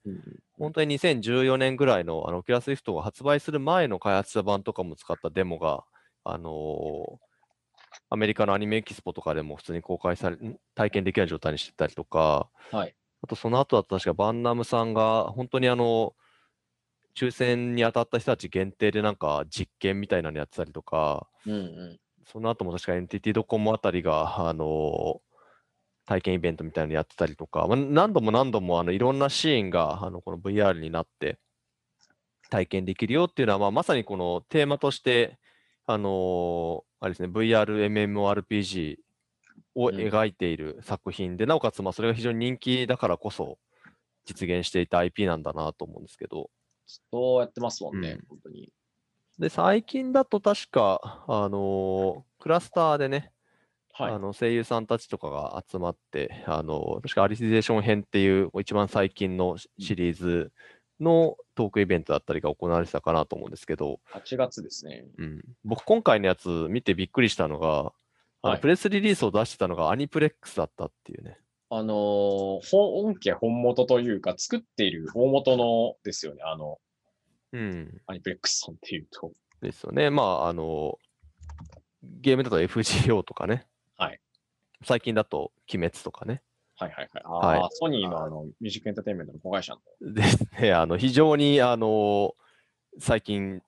[0.58, 5.84] 本当に2014年ぐらいのあの Oculus Rift が発売する前の開発者版とかも使ったデモが、
[6.24, 7.27] あのー
[8.10, 10.58] アメリカのアニメエキスポとかでも普通に公開され、ん？
[10.76, 12.96] 体験できる状態にしてたりとか、はい。
[13.22, 16.14] あとその後だと確かバンナムさんが本当にあの、
[17.16, 22.00] 抽選に当たった人たち限定でなんか実験みたいなのやってたりとか、うんうん。
[22.32, 25.22] その後も確か NTT ドコモあたりが、あの
[26.06, 31.38] 体験イベントみたいなのやってたりとか、まあ、何度も何度もあのいろんなシーンがあのこの VR になって
[32.50, 35.38] 体験できるよっていうのは、まあ、まさにこのテーマとして、
[35.86, 38.98] あのあれですね、VR、MMORPG
[39.76, 43.58] をうん描いている作品で、なおかつまあそれが非常に人気だからこそ
[44.26, 46.50] 実現していた IP なんだなと思うんですけど、
[46.88, 48.72] ずっとやってますもんね、うん本当に。
[49.38, 53.32] で、最近だと確か、あのクラスターでね、
[53.94, 54.12] はい。
[54.12, 60.52] あの声優さんたちとかが集まって、あの確かアリシゼーション編っていう一番最近のシシリーズ
[61.00, 65.06] のトークイベントだったりが行われてたかなと思うんですけど、8月ですね。
[65.18, 67.94] うん、僕今回のやつ見てびっくりしたのが、
[68.42, 71.40] あのはいプレスリリースを出してたのがアニプレックスだったっていうね。
[71.70, 76.80] あのー本家本元というか、作っている大元のですよね、あの、
[77.54, 78.02] うん。
[78.08, 79.32] アニプレックスさんっていうと。
[79.62, 80.10] ですよね。
[80.10, 80.98] まあ、あの、
[82.04, 83.68] ゲームだと FGO とかね。
[83.98, 84.20] はい。
[84.84, 86.42] 最近だと鬼滅とかね。
[86.78, 87.60] はいはいはい。
[87.60, 90.14] はいソニーのあのミュージックエンターテインメントの子会社の。
[90.14, 90.74] で すね。
[90.74, 92.36] あの、非常に、あの、
[93.00, 93.62] 最近、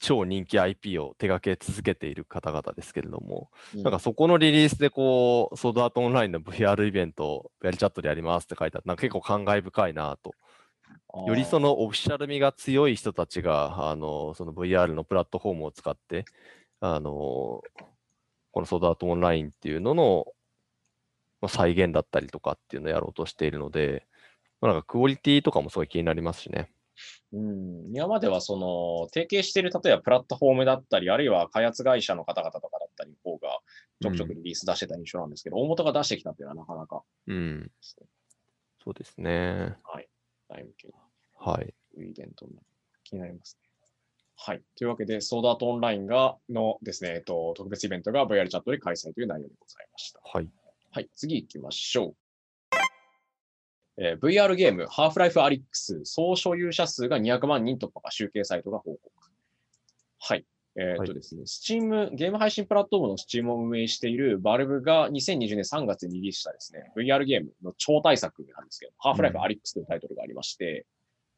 [0.00, 10.34] 超人気 IP を手掛け続けている方々ですけれども、なんかそこのリリースでこう、ソードアートオンラインの VR イベントを VR チャットでやりますって書いてあって、なんか結構感慨深いなと。
[11.26, 16.24] よりその、のオフィシャル味が強い人たちが、あの、その VR のプラットフォームを使って、
[16.80, 17.10] あの、
[18.52, 20.26] このソードアートオンラインっていうのの、
[21.40, 24.06] まあ再現だったりとかっていうのをやろうとしているので、
[24.60, 26.70] まあなんかクオリティとかもすごい気になりますしね。
[27.32, 33.60] うん、今まではその、提携している、例えばプラットフォームだったり、あるいは開発会社の方々とかだったりの方が、
[34.02, 37.62] ちょくちょくリリース出してた印象なんですけど、大元が出してきたっていうのはなかなかうん。
[37.62, 38.06] ですね。
[38.82, 39.76] そうですね。
[40.48, 40.88] 大向け
[41.36, 41.74] はい。
[41.96, 42.66] のイベントになる
[43.04, 43.68] 気になりますね。
[44.36, 44.62] はい。
[44.76, 50.20] というわけで、ソードアートオンラインが、のですね、えっと、特別イベントが VR チャットで開催という内容でございました。
[50.24, 50.48] はい。
[50.90, 52.16] はい、次行きましょう。
[53.98, 59.00] えー VR ゲーム、ハーフライフアリックス、総所有者数が200万人突破か集計サイトが報告。
[60.20, 60.46] はい。
[60.76, 70.86] えーっとですね、Steam、ゲーム配信プラットフォームの Steam を運営している Valve が2020年3月にリリースしたですね、VR ゲームの超大作なんですけど、ハーフライフアリックスというタイトルがありまして、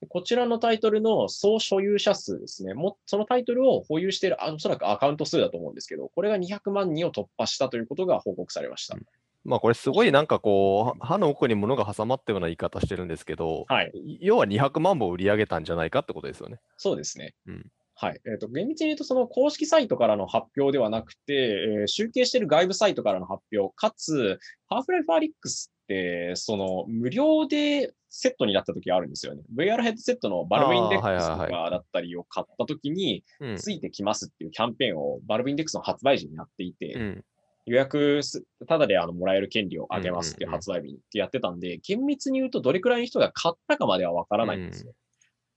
[0.09, 2.73] こちらのタイトルの総所有者数ですね。
[2.75, 8.97] もそのタイトルを保有している、あおそらくアカウント数だと思うんですけど、これが200万人を突破したということが報告されました。
[9.45, 13.93] まあこれすごいなんかこう、歯の奥に物が挟まったような言い方してるんですけど、はい。
[14.21, 16.61] 要は200万本売り上げたんじゃないかってことですよね。
[16.77, 17.35] そうですね。
[17.47, 17.67] うん
[18.03, 18.21] はい。
[18.25, 21.35] えっ、と、厳密に言うと、その公式サイトからの発表ではなくて、
[21.83, 24.39] えー集計している外部サイトからの発表、かつ、
[24.69, 29.43] ハーフライフアリックスって、その、無料でセットになった時があるんですよね。
[29.55, 33.57] VR ヘッドセットのバルブインデックスとかだったりを買った時に、うん。
[33.59, 37.25] ついてきますっていうキャンペーンをバルブインデックスの発売時にやっていて、うん。
[37.67, 44.93] 予約す、ただであのもらえる権利をあげますって発売日にってやってたんで、厳密に言うとどれくらいの人が買ったかまではわからないんですよ。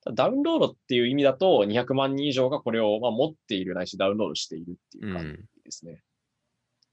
[0.04, 6.02] ただダウンロードっていう意味だと200万人以上がこれをまあ持っているないしダウンロードしているっていう感じですね。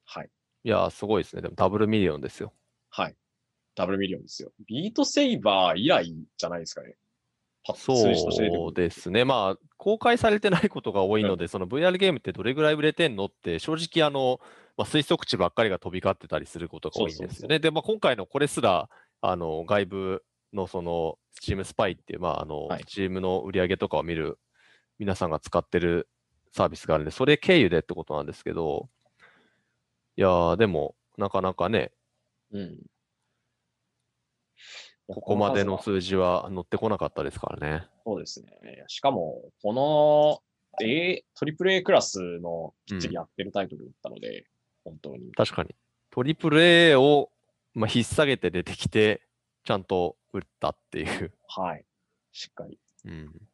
[0.05, 0.31] はい。
[0.65, 1.43] いやー、すごいですね。
[1.43, 2.53] でもダブルミリオンですよ。
[2.91, 3.17] はい。
[3.75, 4.53] ダブルミリオンですよ。
[4.67, 6.97] ビートセイバー以来じゃないですかね。
[7.75, 8.09] そう
[8.69, 9.25] るですね。
[9.25, 14.41] まあ、公開されてないことが多いので、その VR ゲームってどれぐらい売れてんのって、正直、あの、
[14.77, 17.59] まあ、推測値ばっかりが飛び交ってたりすることが多いんですよね。
[17.59, 18.89] で、まあ、今回のこれすら、
[19.21, 24.39] あの、外部のその、スチームスパイっていう、まあ、あの、はいチームの売り上げとかを見る
[24.99, 26.09] 皆さんが使ってる
[26.53, 28.89] サービスがあるんで、それ経由でってことなんですけど、
[30.17, 31.93] いやー、でも、なかなかね、
[32.53, 32.79] うん。
[35.15, 37.87] ここまでの数字は乗ってこなかったですからね。
[38.05, 38.51] そうですね。
[38.87, 40.43] しかも、この
[40.85, 44.47] A、トリプル A クラスのきっちりやってるタイトルだったので、
[44.85, 45.33] 本当に。
[45.33, 45.75] 確かに。
[46.11, 47.31] トリプル A を、
[47.75, 49.23] まあ、引っ提げて出てきて、
[49.65, 51.33] ちゃんと打ったっていう。
[51.49, 51.85] はい。
[52.33, 52.79] しっかり。
[53.05, 53.49] うん。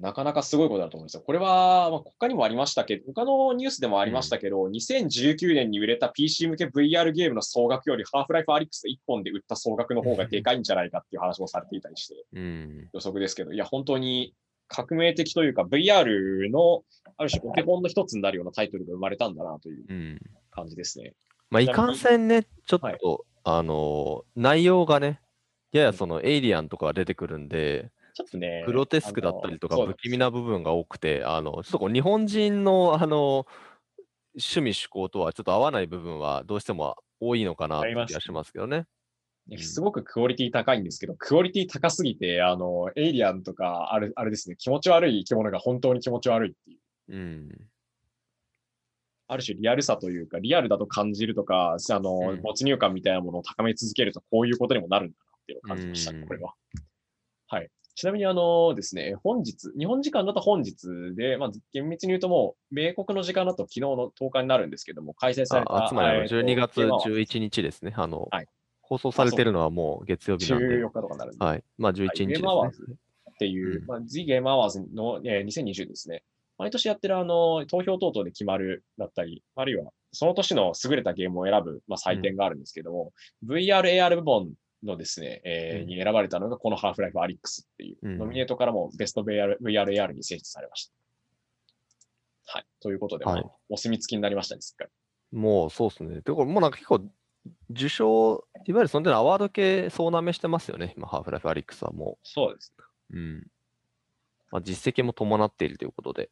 [0.00, 1.22] なかなかすごいことだと思うんですよ。
[1.24, 12.88] これは、まあ、他にもありましたけど、他のニュースでもありましたけど、2019年に売れた PC 向け VR ゲームの総額より、ハーフライフアリックス1本で売った総額の方がでかいんじゃないかっていう話もされていたりして、うん。
[12.92, 14.34] 予測ですけど、いや、本当に
[14.68, 16.82] 革命的というか、VR の
[17.16, 20.18] ある種お手本の一つになるようなタイトルが生まれたんだなといううん。
[20.50, 21.14] 感じですね。
[21.50, 22.98] まあ、いかんせんね、ちょっと、はい
[23.44, 25.20] あのー内容がね、
[25.72, 33.46] ややそのエイリアンとかが出てくるんで、ちょっとね、グロテスクだったりとか不気味な部分が多くて、あの、ちょっとこう日本人の、あの、
[34.34, 38.86] 趣味趣向とはちょっと合わない部分はどうしても多いのかなってあります気がしますけどね。
[39.56, 47.14] すごくクオリティ高いんですけど、クオリティ高すぎて、あの、エイリアンとか、あれ、あれですね、気持ち悪い生き物が本当に気持ち悪いっていう。
[47.14, 47.48] うん。
[49.28, 56.54] ある種リアルさというか、リアルだと感じるとか、あの、うん没入感みたいなものを高め続けると、こういうことにもなるんだなっていうのを感じましたね、うんこれは。
[57.48, 57.70] はい。
[57.98, 60.86] ちなみに、あのですね、本日、日本時間だと本日
[61.16, 67.92] で、まあ、厳密に言うともう、米国の時間だと昨日の10日になるんですけども、開催された、ああつまりあのえーと12月ゲームアワード11日ですね。
[67.96, 68.46] あの、はい
[68.82, 70.66] 放送されてるのはもう月曜日なんで。
[70.76, 71.64] 14日とかになるんで、はい。
[71.76, 72.76] まあ11日ですームアワーね。
[72.76, 72.96] ズ
[73.32, 76.22] っていう、うんまあ、The Game Awards の、えー2020ですね。
[76.56, 83.12] 毎年やってるあの投票等々で決まるだったり、あるいはその年の優れたゲームを選ぶ、まあ、採点があるんですけども、
[83.44, 84.52] VR、AR 部門
[84.84, 90.94] のですね、えーうんに選ばれたのがこの Half-Life アリックスっていう、うんノミネートからもベスト VR、VR AR に選出されました。
[92.52, 92.66] はい。
[92.80, 94.90] ということで、まあはいお墨付きになりましたね、すっかり。
[95.38, 96.20] もうそうですね。
[96.22, 97.02] で、これもうなんか結構、
[97.70, 100.94] 受賞、いわゆるその手のアワード系総なめしてますよね。
[100.96, 102.84] 今、ハーフライフアリックスはもそうですね。
[103.10, 103.16] う。
[103.16, 103.46] うん。
[104.50, 106.30] まあ、実績も伴っているということで、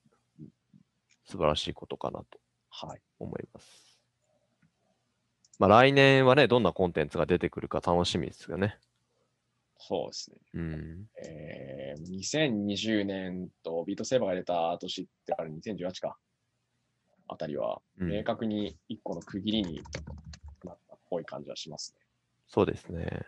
[1.27, 2.39] 素晴らしいことかなと
[2.71, 3.01] はい。
[3.19, 3.86] 思います。
[5.59, 8.79] まあ、来年はね、どんなコンテンツが出てくるか楽しみですよね。
[9.79, 10.37] そうですね。
[10.55, 11.07] うん。
[11.23, 16.17] えー、2020年とビートセーバーが出た年ってから2018か。
[17.29, 19.83] あたりは、うん明確に一個の区切りに
[20.65, 22.07] なったっぽい感じはしますね。
[22.47, 23.23] そうですね。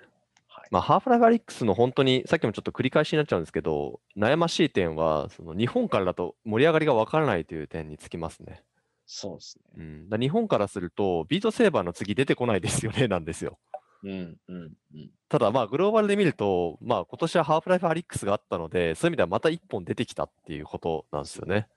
[0.49, 0.69] はい。
[0.71, 8.63] まあ、ハーフライフアリックスの本当に、さっきもちょっと繰り返しになっちゃうんですけど、悩ましい点は、その日本からだと盛り上がりがわからないという点につきますね。
[9.11, 9.65] そうですね。
[9.79, 13.59] うん、だ日本からすると、ビートセーバーの次出てこないですよね、なんですよ。
[14.05, 15.11] うん、うん、うん。
[15.31, 21.69] ただ、まあ、グローバルで見ると、まあ、今年はハーフライフアリックスがあったので、そういう意味ではまた一本出てきたっていうことなんですよね。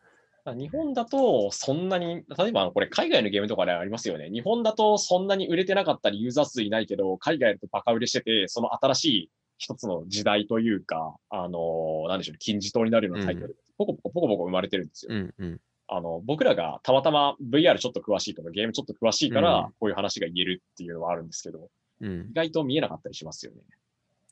[0.43, 4.29] まあ日本だとそんなに、例えばこれ海外のゲームとかでありますよね。
[4.29, 15.13] 日本だとそんなに売れてなかったりユーザー数いないけど、海外だとバカ売れしてて、その新しい一つの時代というか、あの、なんでしょうね、金字塔になるようなタイトル、ポコポコポコポコ生まれてるんですよ。
[15.13, 15.61] うんうん。
[15.93, 21.69] あの、僕らがたまたま VR ちょっと詳しいとかゲームちょっと詳しいからうん、こういう話が言えるっていうのはあるんですけど、
[21.99, 23.59] うん意、外と見えなかったりしますよね。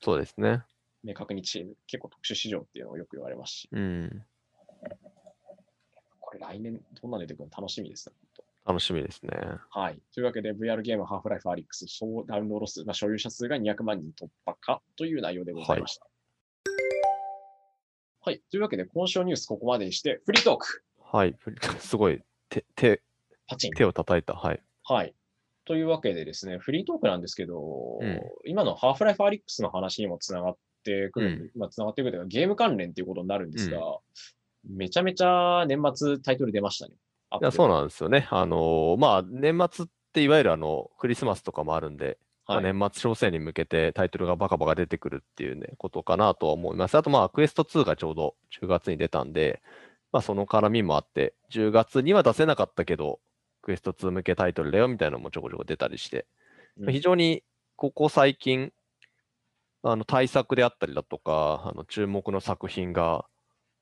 [0.01, 0.64] そうですね。
[1.03, 4.24] 明確にチーム、結構特殊市場っていうのをよく言われますし、うん。
[6.22, 7.57] これ来年どんなの出てくるの？
[7.57, 8.16] 楽しみですね。
[8.64, 9.32] 本楽しみですね。
[9.74, 9.99] 当はい。
[10.14, 16.07] というわけで VR ゲームハーフライフアリックス総ダウンロード数、まあ、所有者数が200万人突破かという内容でございました。
[18.22, 18.41] はい。
[18.51, 21.36] というわけで今週のニュースここまでにして、フリートーク、はい。
[21.80, 23.01] すごい、手、手、
[23.47, 23.74] パチン。
[23.74, 24.34] 手を叩いた。
[24.34, 24.62] はい。
[24.84, 25.14] はい。
[25.66, 33.80] というわけでですね、フリートークなんですけど、うん今のハーフライフアリックスの話にもつながってくる、うんまあ、つながってくるというか、ゲーム関連ということになるんですが、
[34.68, 36.95] めちゃめちゃ年末タイトル出ましたね。
[37.41, 38.28] いや、そうななんですよね。
[38.32, 46.97] あのーまあ、年末っていわゆるあの、クリスマスとかもあるんで、はい、まあ、年末商戦に向けてタイトルがバカバカ出てくるっていうね、ことかなとは思います。
[46.97, 49.62] あと、まあ、クエスト2がちょうど10月に出たんで、
[50.12, 53.20] まあ、その絡みもあって、10月には出せなかったけど、
[53.62, 56.26] クエスト2向けタイトルだよみたいなのもちょこちょこ出たりして、
[56.78, 57.43] うん非常に
[57.76, 58.72] ここ最近、
[59.84, 63.26] あの対策であったりだとか、あの注目の作品が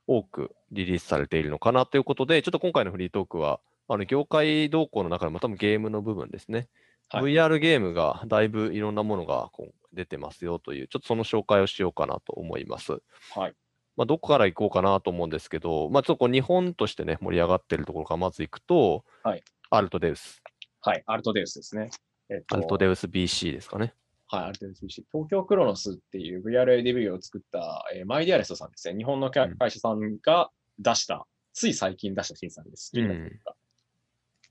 [0.07, 6.57] 多くリリースされているのかなということで、ちょっと今回のフリートークは、あの業界動向の中でも多分ゲームの部分ですね。
[6.57, 6.67] はい
[7.09, 9.49] VR ゲームがだいぶいろんなものが
[9.93, 13.01] 出てますよという、ちょっとその紹介をしようかなと思います。
[13.33, 13.53] はい。
[13.97, 20.41] まあ、どこから行こうかなと思うんですけど、まあ、ちょっとこう日本としてね、盛り上がってるところからまず行くと、はいアルトデウス、
[20.79, 21.03] はい。
[21.05, 21.89] アルトデウスですね。
[22.29, 23.93] えっとアルトデウス BC ですかね。
[24.29, 25.05] はい、アルテム PC。
[25.11, 28.97] 東京クロノスっていう VR デビューを作った、えーマイディアレストさんですね。
[28.97, 32.91] 日本の会社さんが出した、つい最近出した新作です。
[32.95, 33.39] うん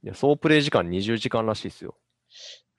[0.05, 1.97] いや総プレイ時間20時間らしいですよ。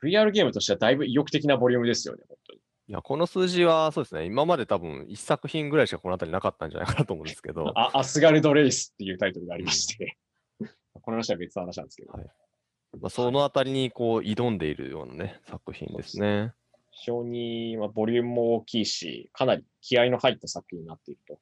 [0.03, 2.59] VR ゲームとしてはだいぶ意欲的なボリュームですよね、本当に。
[2.89, 10.17] いや、この数字はそうですね、今まで多分1作品ぐらいしかこの辺りなかったんじゃないかなと思うんですけど、あアスガルド・レイスっていうタイトルがありまして、
[10.93, 12.25] この話は別の話なんですけど、はい。
[12.99, 16.53] まあ、そのあたりにこう挑んでいるようなね、作品ですね。
[16.91, 21.39] 非常に、まあ、ボリュームも大きいし、かなり気合の入った作品になっていると。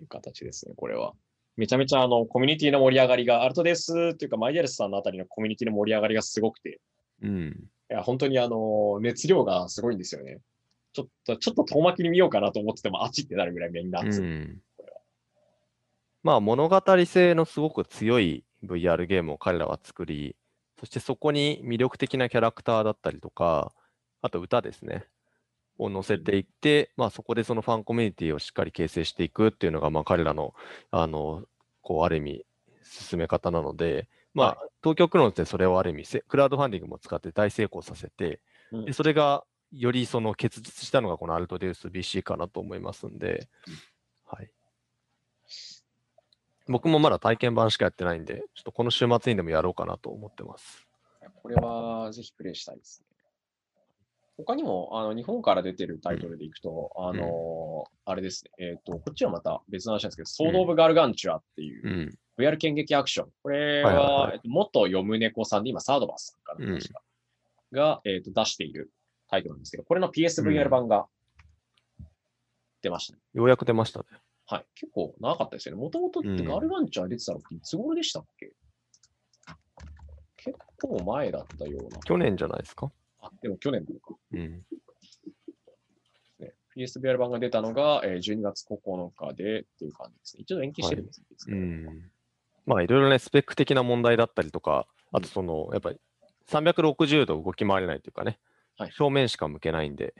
[0.00, 1.14] いう形ですね、これは。
[1.56, 6.80] めちゃめちゃあのコミュニティの盛り上がりが、アルトデスっていうか、マイディアレスさんのあたりのコミュニティの盛り上がりがすごくて、
[7.22, 7.70] うん。
[7.90, 10.40] いや、本当にあの、熱量がすごいんですよね。
[10.92, 14.58] ちょっと、ちょっと遠巻きに見ようかなと思ってても、あっちってなるぐらいみんな熱い。
[16.22, 20.36] まあ物語性のすごく強い VR ゲームを彼らは作り、
[20.78, 23.72] そしてそこに魅力的なキャラクターだったりとか、
[24.22, 25.06] あと歌ですね、
[25.78, 30.54] を載せていって、まあそこでそのファンコミュニティをしっかり形成していくっていうのが、まあ彼らの、
[30.90, 31.44] あの、
[31.80, 32.46] こうある意味
[32.82, 38.40] 進め方なので、まあ東京クロノスでそれをある意味せクラウドファンディングも使って大成功させて、
[38.72, 43.48] うんでそれがよりその結実したのがこのアルトデウス BC かなと思いますんで、
[44.26, 44.50] はい。
[46.66, 50.86] 僕もまだ体験版しかやってないんで、ちょっとこの週末にでもやろうかなと思ってます。
[51.42, 53.06] これはぜひプレイしたいですね。
[54.38, 62.18] 他にも、あの、日本から出てるタイトルでいくと、あの、あれですね、えっ、と、こっちはまた別の話なんですけど、ソード・オブ・ガルガンチュアっていうう、ん。
[62.40, 63.32] VR 剣撃アクション。
[63.42, 66.80] これはいはいは、はいえっと元読む猫さんで、今、サードバスさんかな、うん
[67.72, 68.90] が、えっと出している
[69.28, 71.06] タイトルなんですけど、これの PSVR 版が
[72.82, 73.20] 出ましたね。
[73.34, 74.06] ようやく出ましたね。
[74.46, 74.66] はい。
[74.74, 75.80] 結構長かったですよね。
[75.80, 78.52] もともとってうんガルガンチュア出てたのっていつ頃でしたっけ、
[80.36, 81.98] 結構前だったような。
[82.00, 82.90] 去年じゃないですか？
[83.20, 84.16] あ、でも去年なのか。
[84.32, 84.64] うん。
[86.40, 90.42] ね、PSVR 版が出たのが、えー12月9日でっていう感じですね。
[90.42, 91.20] 一度延期してるんです
[91.50, 91.56] ね。
[91.56, 92.10] うん。
[92.66, 95.98] まあいろいろね、スペック的な問題だったりとか、あとその、やっぱり
[96.48, 98.38] 360度動き回れないというかね、
[98.78, 100.14] はい正面しか向けないんで、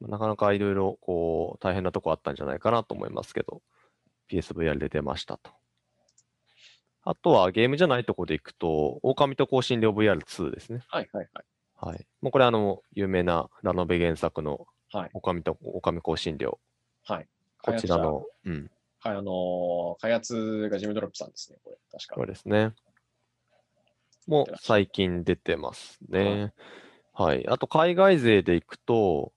[0.00, 3.60] まあなかなかいろいろこう大変なとこあったんじゃないかなと思いますけど、
[4.30, 5.50] PSVR で出ましたと。
[7.04, 10.82] あとはゲームじゃないところでいくと、狼と香辛料 VR2 ですね。
[10.88, 11.44] はいはいはい。
[11.90, 12.06] はい。
[12.20, 15.10] もうこれあの、有名なラノベ原作のはい。
[15.14, 16.58] 狼と狼香辛料。
[17.04, 17.26] はい。
[17.62, 18.70] こちらの、うん、はい、
[19.04, 21.76] あのー開発がジムドロップさんですね、これ。
[21.90, 22.72] 確かこれですね。
[24.26, 26.52] もう最近出てますね。
[27.12, 27.46] はい。
[27.48, 29.32] あと、海外勢でいくと、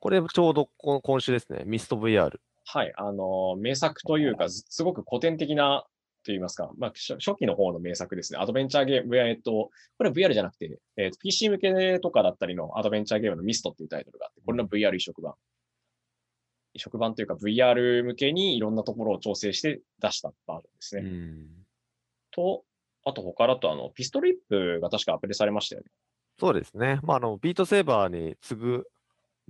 [0.00, 1.62] これちょうどこ今週ですね。
[1.64, 2.38] ミスト VR。
[2.64, 5.86] はい、あのー名作というか、ずすごく古典的な、
[6.24, 8.38] と言いますか、まあ、初初期の方の名作ですね。
[8.38, 15.34] アドベンチャーゲーム、えっと、これは VR じゃなくて、えっと、PC 向けとかだったりのアドベンチャーゲームのミストっていうタイトルがあって、これの VR 移植版。
[16.74, 21.02] 移植版というか VR 向けにいろんなところを調整して出したバージョンですね。
[21.02, 21.48] うん。
[22.30, 22.64] と、
[23.04, 25.88] あと他だと、あの、ピストルリップが確かアップデされましたよね。
[26.38, 27.00] そうですね。
[27.02, 28.86] まあ、あの、ビートセーバーに次ぐ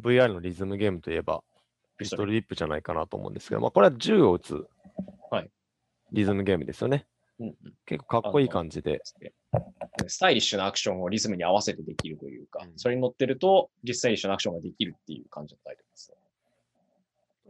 [0.00, 1.42] VR のリズムゲームといえば、
[1.98, 4.66] ピストルリップじゃないかなと思うんですけど、まあ、これは銃を撃つ
[5.30, 5.50] はい
[6.10, 7.06] リズムゲームですよね。
[7.38, 7.56] うんうん
[7.86, 9.00] 結構かっこいい感じで。
[10.06, 16.16] スタイリッシュなアクションをリズムに合わせてできるというか、うんそれに乗ってると、実際に一緒のアクションができるっていう感じのタイトルですね。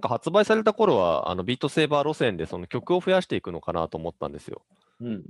[0.01, 4.63] 発売された頃は、あのビートセーバー路線でその曲を増やしていくのかなと思ったんですよ。
[5.01, 5.23] うん。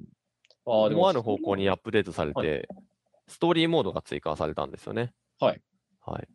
[0.66, 2.82] ああ、でも思わぬ方向にアップデートされて、は
[3.28, 5.12] ストーリーモードが追加されたんですよね。
[5.40, 5.60] はい。
[6.04, 6.28] はい。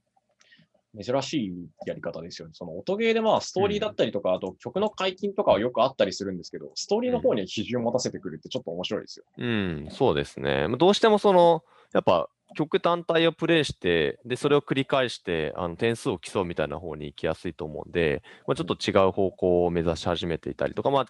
[1.03, 2.53] 珍しいやり方ですよね。
[2.55, 9.25] その音ゲーでまあストーリーだったりとか、あと曲の解禁とかはよくあったりするんですけど、ストーリーの方に比重を持たせてくるってちょっと面白いですよ。
[9.37, 10.67] うん、そうですね。
[10.67, 11.63] まあどうしてもその、
[11.93, 21.05] やっぱ曲単体をプレイして、で、それを繰り返して、あの点数を競うみたいな方に行きやすいと思うんで、まあ、ちょっと違う方向を目指し始めていたりとか、ま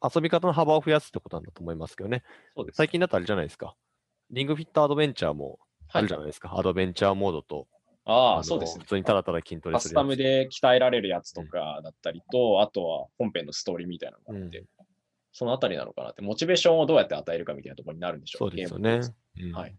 [0.00, 2.22] あ、遊び方の幅を増やすってことなんだと思いますけどね。
[2.56, 3.74] そうです最近だとあれじゃないですか。
[4.30, 5.58] リングフィットアドベンチャーも
[5.90, 6.54] あるじゃないですか。
[6.56, 7.66] アドベンチャーモードと、
[8.04, 8.90] ああ、のそうですね普。
[8.90, 14.66] 通にただただ筋トレカスタするやつムで鍛えられるやつとかだったりと、あとは本編のストーリーみたいなのがあって、うん
[15.30, 19.42] そのあたりなのかなって、モチベーションをどうやって与えるかみたいなところになるんでしょそうですよねゲームって。
[19.44, 19.76] うんはい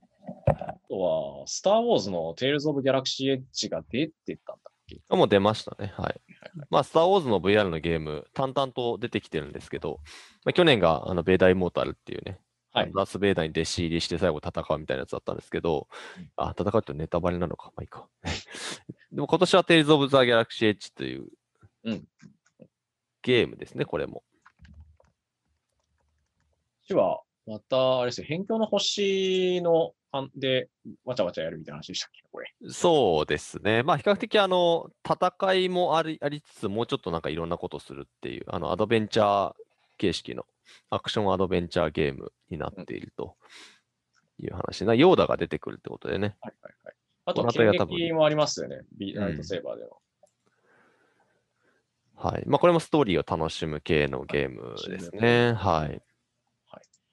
[0.47, 5.01] あとは、スター・ウォーズの Tales of Galaxy Edge が出てたんだっけ？
[5.09, 5.93] あもう出ましたね。
[5.95, 6.05] はい。
[6.05, 6.21] はい。
[6.69, 9.99] まあ、スター・ウォーズの VR のゲーム、淡々と出てきてるんですけど、
[10.45, 12.39] まあ、去年があのベーダー・イモータルっていうね、
[12.71, 18.07] はいあのダース・ベーダーに弟子入りして最後戦うみたいなやつだったんですけど、うんあ、戦うってネタバレなのか、まあいいか。
[19.11, 21.27] でも今年は Tales of the Galaxy Edge という
[21.83, 22.07] うん
[23.21, 24.23] ゲームですね、これも。
[26.87, 29.93] ちは、また、あれですよ、辺境の星の、
[30.35, 30.69] で、
[31.05, 32.51] わちゃわちゃやるみたいな話でしたっけ、これ。
[32.69, 33.83] そうですね。
[33.83, 39.53] まあ、比較的、あの、戦いもありありつつ、もうちょっとなんかいろんなことするっていう、あの、アドベンチャー
[39.97, 40.45] 形式の
[40.89, 43.35] アクションアドベンチャーゲームになっていると
[44.39, 44.95] いう話な。
[44.95, 46.35] ヨーダが出てくるってことでね。
[46.41, 46.95] はいはいはい。
[47.25, 48.81] あと、剣撃もありますよね。
[48.97, 49.89] ビうんライトセーバーでの。
[52.15, 52.43] はい。
[52.47, 55.53] まあ、これもストーリーを楽しむ系のゲームですね。
[55.53, 56.01] はい。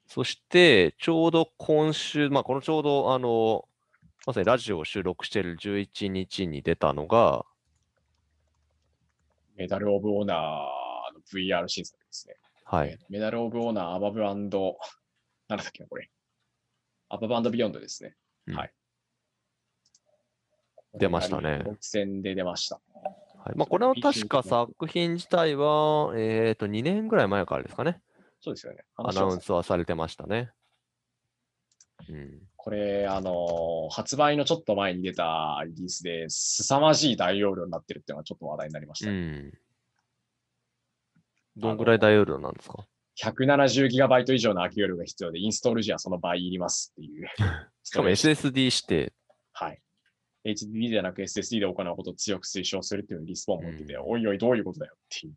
[0.07, 3.67] はいそして、ちょうど今週、まあ、このちょうど、あの、
[4.25, 7.45] まさにラジオを収録している11日に出たのが、
[9.55, 12.35] メダル・オブ・オーナーの VR 審査ですね。
[12.63, 12.97] はい。
[13.09, 16.09] メダル・オブ・オーナー、アバブなんだっけな、これ。
[17.09, 18.15] アバブビヨンドですね。
[18.47, 18.73] うんはい。
[20.93, 22.79] 出ましたね独占で出ました。
[23.43, 28.01] はいまあ、これは確か作品自体は、えっ、と、2年ぐらい前からですかね。
[28.39, 28.79] そうですよね。
[28.95, 30.51] アナウンスはされてましたね。
[32.09, 32.41] うん。
[32.55, 39.09] これ、あのー発売のちょっと前に出たリリースで、凄まじい大容量になってるっていうのがちょっと話題になりました。
[39.09, 39.53] うん。
[41.55, 42.85] どんぐらい大容量なんですか
[43.23, 47.27] ？170GB 以上の空き容量が必要で、インストール時はその倍いりますっていう。
[47.83, 49.13] しかも SSD 指定。
[49.53, 49.81] はい。
[50.45, 55.33] HDD ではなく SSD で行うことを強く推奨するっていうリスポーンを持ってて、うんおいおいどういうことだよっていう。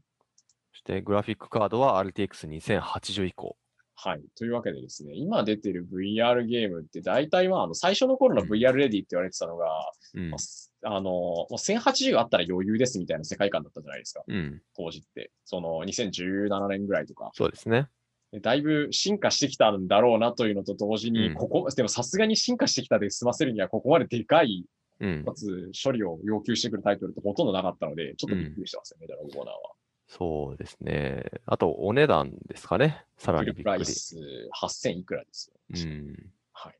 [0.80, 3.56] そしてグラフィックカードは RTX2080 以降。
[3.96, 4.22] はい。
[4.34, 9.66] というわけでですね、今出てる VR ゲームって大体まあ、あの最初の頃のうん VR レディって言われてたのが、
[10.14, 10.36] うんま。
[10.36, 14.62] ああの、もう1080あったら余裕ですみたいな世界観だったじゃないですか、うん。
[14.74, 15.30] 当時って。
[15.44, 17.30] その2017年ぐらいとか。
[17.34, 17.88] そうですね。
[18.32, 24.64] でだいぶ進化してきたんだろうなというのと同時に、うんここ、でもさすがに進化してきたで済ませるには、ここまででかい、
[25.00, 25.34] うんか。
[25.34, 29.79] つ処理を要求してくるタイトルってほとんどなかったので、ちょっとびっくりしてますよね、メダルオブオーナーは。
[30.10, 31.22] そうですね。
[31.46, 33.04] あと、お値段ですかね。
[33.16, 33.84] さらにびっくり。
[33.84, 34.16] ス
[34.60, 35.56] 8000いくらですよ。
[35.70, 36.16] うん。
[36.52, 36.74] はい。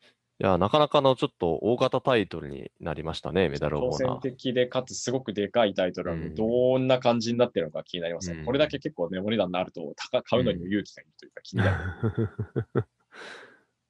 [0.00, 0.08] い
[0.40, 4.16] や、なかなかのちょっと大型タイトルになりましたね、メダルオブオナー。
[4.18, 8.38] 的で、かつすごくでかいタイトルなので、うんどんな感じになってるのか気になりますね。
[8.40, 12.84] うんこれだけ結構ね、お値段になると、高買うのにも勇気がいるというか気になる。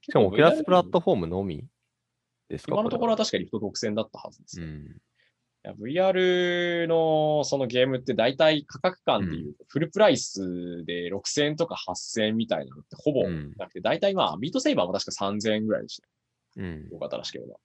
[0.01, 1.67] しかも、オキュラスプラットフォームのみ
[2.47, 4.65] ですか今のところはこ確かリフト独占だったはずですね。
[4.67, 5.01] うん。
[5.73, 16.07] VR のそのゲームって大体価格感でいうと、フルプライスで6000円とか8000円みたいなのってほぼうんなくて、大体まあ、ビートセイバーも確か3000円ぐらいでした。
[16.57, 16.89] うん。
[16.91, 17.55] よかったらしければ。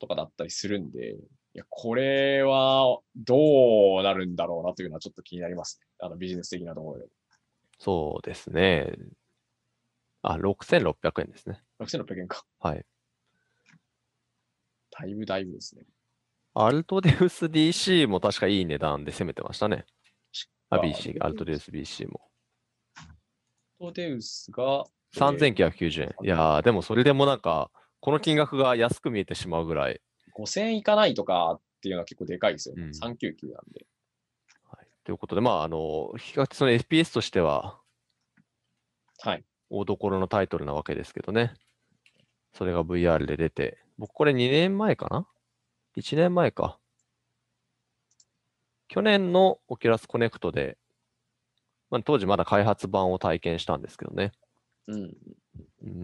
[0.00, 1.16] とかだったりするんで、い
[1.54, 5.86] や、これはどうなるんだろうなというのはちょっと気になりますね。
[6.00, 7.06] あのビジネス的なところで。
[7.78, 8.92] そうですね。
[10.22, 11.62] あ、6600円ですね。
[11.80, 12.44] 6600円か。
[12.58, 12.84] はい。
[14.90, 15.84] だいぶだいぶですね。
[16.54, 19.86] アルトデウス DC も確かいい値段で攻めてましたね。
[20.70, 22.20] あ、あ BC、アルトデウス BC も。
[23.80, 24.84] トデウスが、
[25.16, 26.14] 3990円。
[26.22, 30.00] いやー、でもそれでもなんか、この金額が安く見えてしまうぐらい。
[30.36, 32.84] 5000円いかないとかっていうのは結構でかいですよね。
[32.84, 33.86] うん399なんで。
[34.70, 37.80] はい、ということで、まあ、あの、比較的その FPS としては、
[39.18, 39.44] はい。
[39.70, 41.54] 大所のタイトルなわけですけどね。
[42.52, 45.26] それが VR で出て、僕これ2年前かな
[45.96, 46.78] ?1 年前か。
[48.88, 50.76] 去年のオキュラスコネクトで、
[51.90, 54.32] まあ、当時まだ開発版を体験したんですけどね。
[54.86, 55.02] うん。
[55.02, 55.12] うん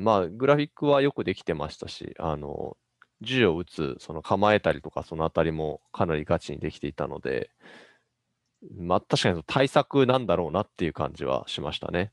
[0.05, 2.77] まあ、グラフィックはよくできてましたし、あの、
[3.23, 7.51] 銃を撃つ、その構えたりとか、そのあたりもかなりガチにできていたので、
[8.77, 12.13] まあ、確かに大作なんだろうなっていう感じはしましたね。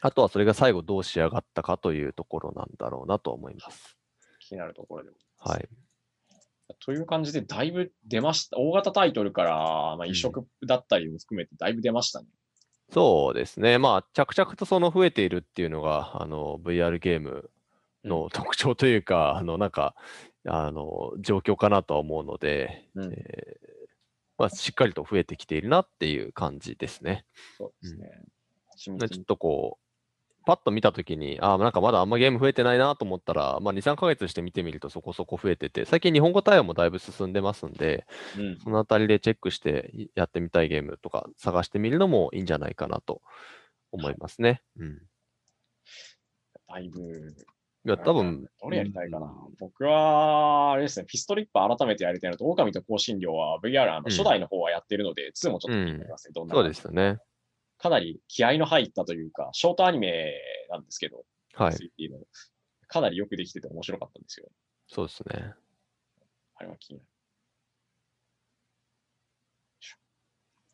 [0.00, 3.96] あとはそれが最後どう仕上がったかというところなんだろうなと思います。
[4.40, 5.16] 気になるところでも。
[5.38, 5.68] はい。
[6.80, 8.58] という感じで、だいぶ出ました。
[8.58, 12.26] 大型タイトルから、まあ、移植だったりも含めて、だいぶ出ましたね。
[12.90, 13.78] そうですね。
[13.78, 17.50] まあ、着々とその増えているっていうのが、あの、VR ゲーム
[18.04, 19.94] の特徴というか、あの、なんか、
[20.46, 23.72] あの、状況かなとは思うので、うんえー
[24.38, 27.24] まあ、しっかりと増えてきているなっていう感じですね。
[27.56, 28.10] そうですね。
[28.76, 29.91] ちょっとこう、
[30.44, 38.06] パッと見たときに、ああ、なんかまだあんまゲーム増えてないなと思ったら、まあ、2、3ヶ月して見てみるとそこそこ増えてて、最近日本語対応もだいぶ進んでますんで、
[38.38, 38.58] うん。
[38.58, 43.22] そのあたりでチェックしてやってみたいゲームとか探してみるのもいいんじゃないかなと
[43.92, 44.62] 思いますね。
[44.78, 44.98] うん。
[46.68, 47.34] だいぶ
[47.84, 49.34] いや、多分、どれやりたいかな。
[49.58, 56.32] 僕は、あれですね、ピストリッパー改めてやりたいのと、狼と香辛料は VR、あのうん初代の方はやってるので、2もちょっと気になりますね。
[56.32, 57.18] どんなそうですよね。
[57.82, 60.34] かなり気合の入ったというか、ショートアニメ
[60.70, 61.24] なんですけど、
[61.54, 61.72] はい。
[61.74, 62.18] 3D の
[62.86, 64.46] かなりよくできてて面白かったんですよ。
[64.86, 65.52] そうですね。
[66.54, 67.08] あれは気になる。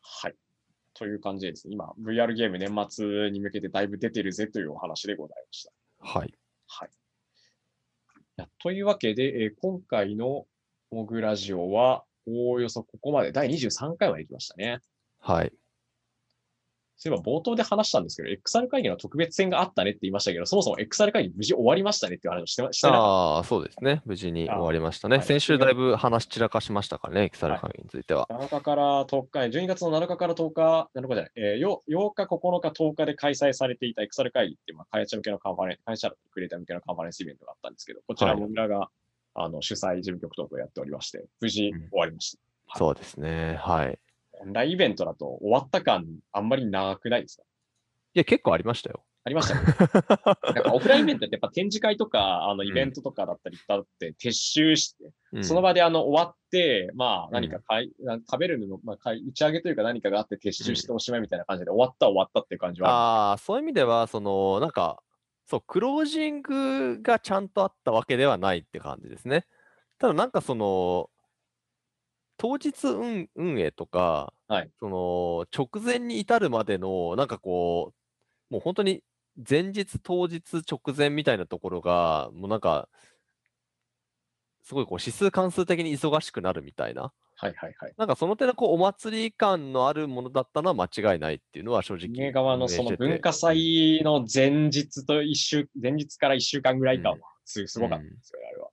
[0.01, 0.35] はい。
[0.93, 5.71] という感じでですね、今、VR ゲーム年末に向けてだいぶ出てるぜというお話でございました。
[6.01, 6.33] はい。
[6.67, 6.89] はい。
[8.59, 10.45] というわけで、えー今回の
[10.91, 14.79] モグラジオは、おおよそここまで第23回まで来ましたね。
[15.19, 15.51] はい。
[16.99, 24.01] そういえば冒頭で話したんですけど、XR 会議の特別戦があったねって言いましたけど、そもそも XR 会議無事終わりましたねっていう話をしてましてなかっああ、そうですね。
[24.05, 25.17] 無事に終わりましたね。
[25.17, 28.25] はい先週だいぶ話散らかしましたからね、エクサルはい会議については。
[28.27, 28.35] た。
[28.35, 38.89] 7日から10日、12月の7日から10日、7日じゃない、えー、よ8日、9日、10日で開催されていた XR 会議っていう、まあ、会社向けのカンファレンス、会社クリエイター向けのカンファレンスイベントがあったんですけど、こちらはいも村が、
[39.35, 42.41] あの主催事務局等をやっておりまして、無事終わりました。
[42.41, 43.57] はいそうですね。
[43.59, 43.97] はい。
[44.39, 47.43] オンラインイベントだと終わった感あんまり長くないですか？
[48.15, 49.03] いや、結構ありましたよ。
[49.25, 49.55] ありました？
[49.55, 49.61] ね。
[50.55, 65.03] なんかオフラインイベントってやっぱ展示会とか、あのイベントとかだったりだって撤収して、うんその場であの終わって、まあん何か買い、なん食べるの、まあ打ち上げというか何かがあって撤収しておしまいみたいな感じで終わった終わったっていう感じはあああ、そういう意味では、その、なんか、
[65.45, 69.45] そう、クロージングがちゃんとあったわけではないって感じですね。
[69.99, 71.09] ただ、なんかその、
[72.39, 77.93] 当日運運営とか、はいその、直前に至るまでの、なんかこ
[78.49, 79.03] う、もう本当に
[79.47, 82.87] 前日、当日、直前みたいなところが、もうなんか、
[84.63, 87.11] すごいこう指数関数的に忙しくなるみたいな。
[87.35, 87.93] はいはいはい。
[87.97, 92.07] なんかその点のこうお祭り感のあるものだったのは間違いないっていうのは正直。
[92.07, 98.69] 運営側のその文化祭の前日と一週、前日から一週間ぐらい間はすすごかったんですよね、あれは。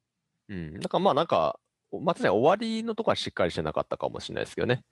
[0.49, 0.81] うん。
[0.81, 1.59] だからまあなんか、
[1.93, 4.85] まあ、確かに終わりのとこはしっかりしてなかったかもしれないですけどね。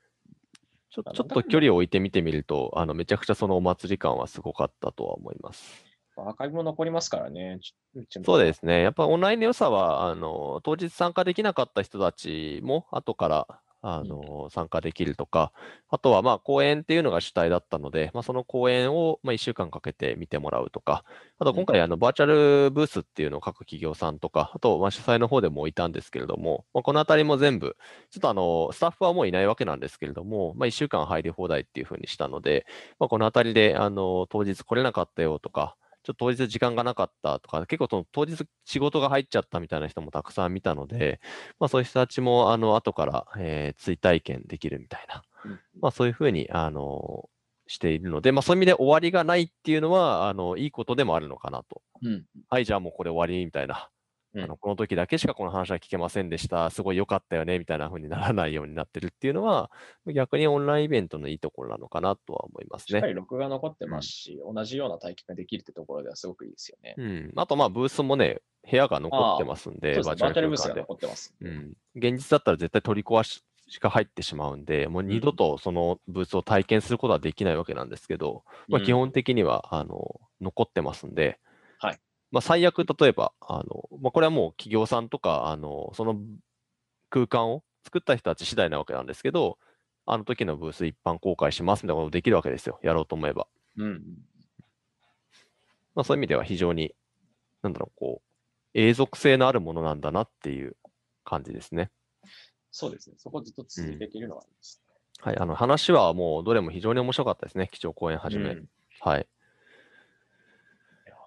[0.91, 5.85] ちょちょっと距離を置いて見てみると、あのめちゃくちゃそのお祭り感はすごかったとは思います。
[6.17, 7.59] アーカイブも残りますからね。
[8.25, 8.83] そうですね。
[8.83, 15.53] やっぱオンラインの良さは、あの当日参加できなかった人たちも後からあの参加できるとか、
[15.91, 21.05] あとはまあ講演っていうのが主体だったので、まあ、その講演をまあ1週間かけて見てもらうとか、
[21.39, 27.77] あと今回あのバーチャルブースっていうのを各企業さんとか、あとまあ主催の方でもいたんですけれども、まあ、このあたりも全部、
[28.11, 32.65] ちょっとあのスタッフはもういないわけなんですけれども、まあ、1週間入り放題っていうふうにしたので、
[32.99, 41.21] まあ、このあたりであの当日来れなかったよとか、ちょっと当日時間がなかったとか、結構その当日仕事が入っちゃったみたいな人もたくさん見たので、
[41.59, 47.29] まあそういう人たちもあの後から、えー追体験できるみたいな、うんまあそういうふうにあの
[47.67, 51.83] しているので、まあそういう意味で終わりがないっていうのは、あのいいことでもあるのかなと。
[52.03, 52.25] うん。
[52.51, 53.89] はい、じゃあもうこれ終わりみたいな。
[54.35, 56.71] うんあのこの時だけしかこの話は聞けませんでした。
[56.71, 59.71] すごい良かったよね、みたいな風にならないようになってるっていうのは、
[60.13, 62.99] 逆にオンラインイベントのいいところなのかなとは思いますね。
[62.99, 66.95] しっかり録画残ってますし、同じような体験ができるってところではすごくいいですよね。
[66.99, 67.33] うん。
[67.37, 69.95] あと、まあ、ブースもね、部屋が残ってますんで。
[70.03, 70.75] バーチャルブースが。
[70.75, 71.35] 残ってます。
[71.41, 71.75] うん。
[71.95, 73.45] 現実だったら絶対取り壊し
[73.81, 81.39] が入ってしまうんで、もう二度とそのブースを体験することはできないわけなんですけど、まあ、うん基本的には、あの、残ってますんで、はい。
[82.35, 86.19] まあ、最悪、例えば、あの、まあ、これはもう企業さんとか、あの、その
[87.09, 89.57] 空間を作った人たち次第なわけなんですけど、
[90.05, 92.81] あの時のブース一般公開しますみたいなことできるわけですよ。
[92.83, 93.47] やろうと思えば。
[93.77, 94.03] うん。
[95.95, 96.93] まあ、そういう意味では非常に、
[97.63, 98.29] なんだろう、こう、
[98.77, 100.77] 永続性のあるものなんだなっていう
[101.25, 101.93] 感じですね。
[102.73, 103.15] そうですね。
[103.17, 104.83] そこをずっと続いていけるのがいいです
[105.21, 108.51] はい、あの話はもうどれも非常に面白かったですね、基調講演はじめ。
[108.51, 108.69] うんい
[108.99, 109.29] はい。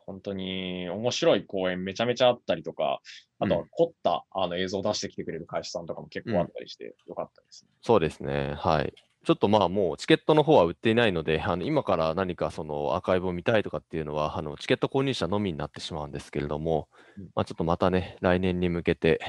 [0.08, 3.02] や本当に面白い公演めちゃめちゃあったりとか、
[3.40, 7.70] あとはうん凝ったあの映像を出してきてくれる会社さんとかも結構あったりしてよかったですね。
[7.82, 8.56] そうですね。
[8.58, 8.94] はい。
[9.26, 16.88] ちょっとまあもうチケットの方は売っていないので、あの今から何かそのアーカイブを見たいとかっていうのは、あのチケット購入者のみになってしまうんですけれども、
[17.18, 19.20] うんまあちょっとまたね、来年に向けて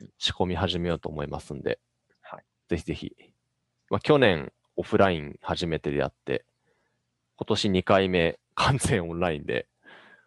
[0.00, 1.78] うん仕込み始めようと思いますんで、
[2.22, 3.12] はいぜひぜひ。
[3.90, 6.44] まあ去年オフライン初めてでやって、
[7.36, 9.66] 今年2回目完全オンラインで、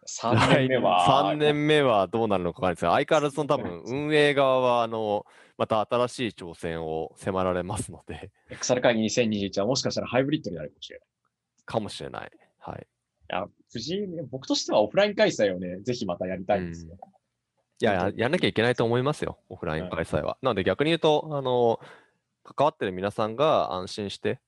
[0.08, 5.26] 3年目は、3年目はどうなるのかわかんないですが、相変わらずその多分運営側は、あの、
[5.58, 11.08] また新しい挑戦を迫られますので、XR 会議2021はもしかしたらハイブリッドになるかもしれない。
[11.66, 12.30] かもしれない。
[12.58, 12.80] はい。
[12.80, 12.84] い
[13.28, 16.96] や、藤井ね、僕としてはオフライン開催をね、ぜひまたやりたいんですよ。
[17.80, 20.38] いや、ややんなきゃいけないと思いますよ、オフライン開催は。
[20.42, 21.80] なので逆に言うと、あの、
[22.44, 24.40] 関わってる皆さんが安心して、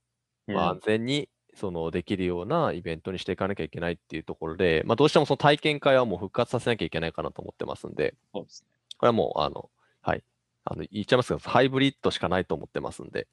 [0.49, 8.69] うんまあ、安全にそのできるようなイベントにしていかなきゃいけないっていうところで、まあ、どうしてもその体験会はもう復活させなきゃいけないかなと思ってますんで、そうですね。
[8.99, 9.71] これはもう、あの、
[10.03, 10.23] はい。
[10.65, 13.27] あの言っちゃいますけど、ハイブリッドしかないと思ってますんで、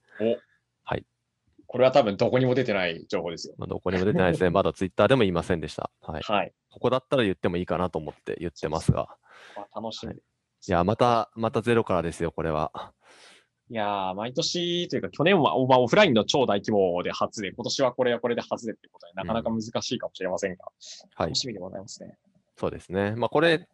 [1.67, 3.55] これは多分どこにも出てない情報ですよ。
[3.57, 4.49] まあ、どこにも出てないですね。
[4.51, 5.91] まだツイッターでも言いませんでした。
[6.01, 6.21] はい。
[6.23, 6.53] はい。
[6.69, 9.09] ここだったら言ってもいいかなと思って言ってますが、
[9.55, 10.09] まあ、楽しみ。
[10.09, 10.21] はい
[10.67, 12.91] いや、また、またゼロからですよ、これは。
[13.69, 20.65] いやー、毎年というか、去年は、まあ、オフラインの超大規模で初で、今年はこれはこれで初でっていうことで、なかなか難しいかもしれませんが、
[21.15, 21.35] はい楽。
[21.35, 22.17] しみでございますね。
[22.55, 23.15] そうですね。
[23.17, 23.67] まあ、これ、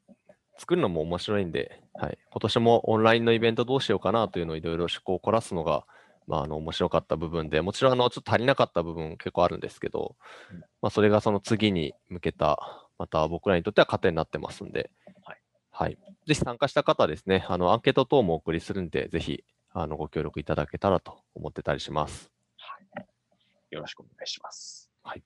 [0.58, 2.18] 作るのも面白いんで、はい。
[2.32, 5.86] 今年もオンラインのイベントどうしようかなというのをいろいろ趣向を凝らすのが、
[6.26, 10.16] まあ、あの、面白かった部分で、もちろん、あの、ちょっと足りなかった部分結構あるんですけど
[10.52, 14.90] うん、まあ、それがその次に向けた、また僕らにとっては糧になってますんで、
[15.24, 15.42] はい。
[15.72, 15.98] はい。
[16.28, 19.44] ぜひ参加した方はですね、あの、アンケート等もお送りするんで、ぜひ、
[19.74, 22.32] あの、ご協力いただけたらと思ってたりします。
[23.72, 24.92] よろしくお願いします。
[25.04, 25.24] はい。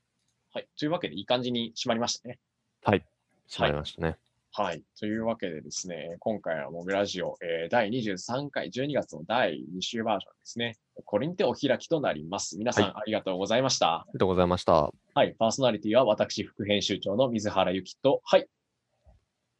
[0.53, 0.67] はい。
[0.79, 2.39] というわけで、いい感じに締まりましたね。
[2.81, 3.05] はい。
[3.47, 4.17] しまいましたね。
[4.53, 4.81] はい。
[4.97, 10.77] というわけでですね、今回はモビラジオ、えー第23回、12月の第2週バージョンですね。
[11.05, 12.57] これにてお開きとなります。
[12.57, 13.95] 皆さん、はいありがとうございました。
[13.95, 14.91] ありがとうございました。
[15.13, 15.35] はい。
[15.37, 18.47] パーソナリティは私、副編集長の水原由紀と、はい。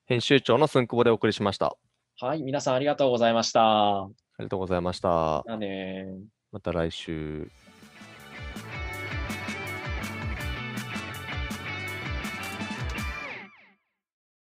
[0.05, 1.75] 編集長の寸久保でお送りしました。
[2.19, 2.41] はい。
[2.41, 4.26] 皆さん、ありがとうございました。
[4.37, 5.47] ありがとうございました。
[6.51, 7.51] また来週。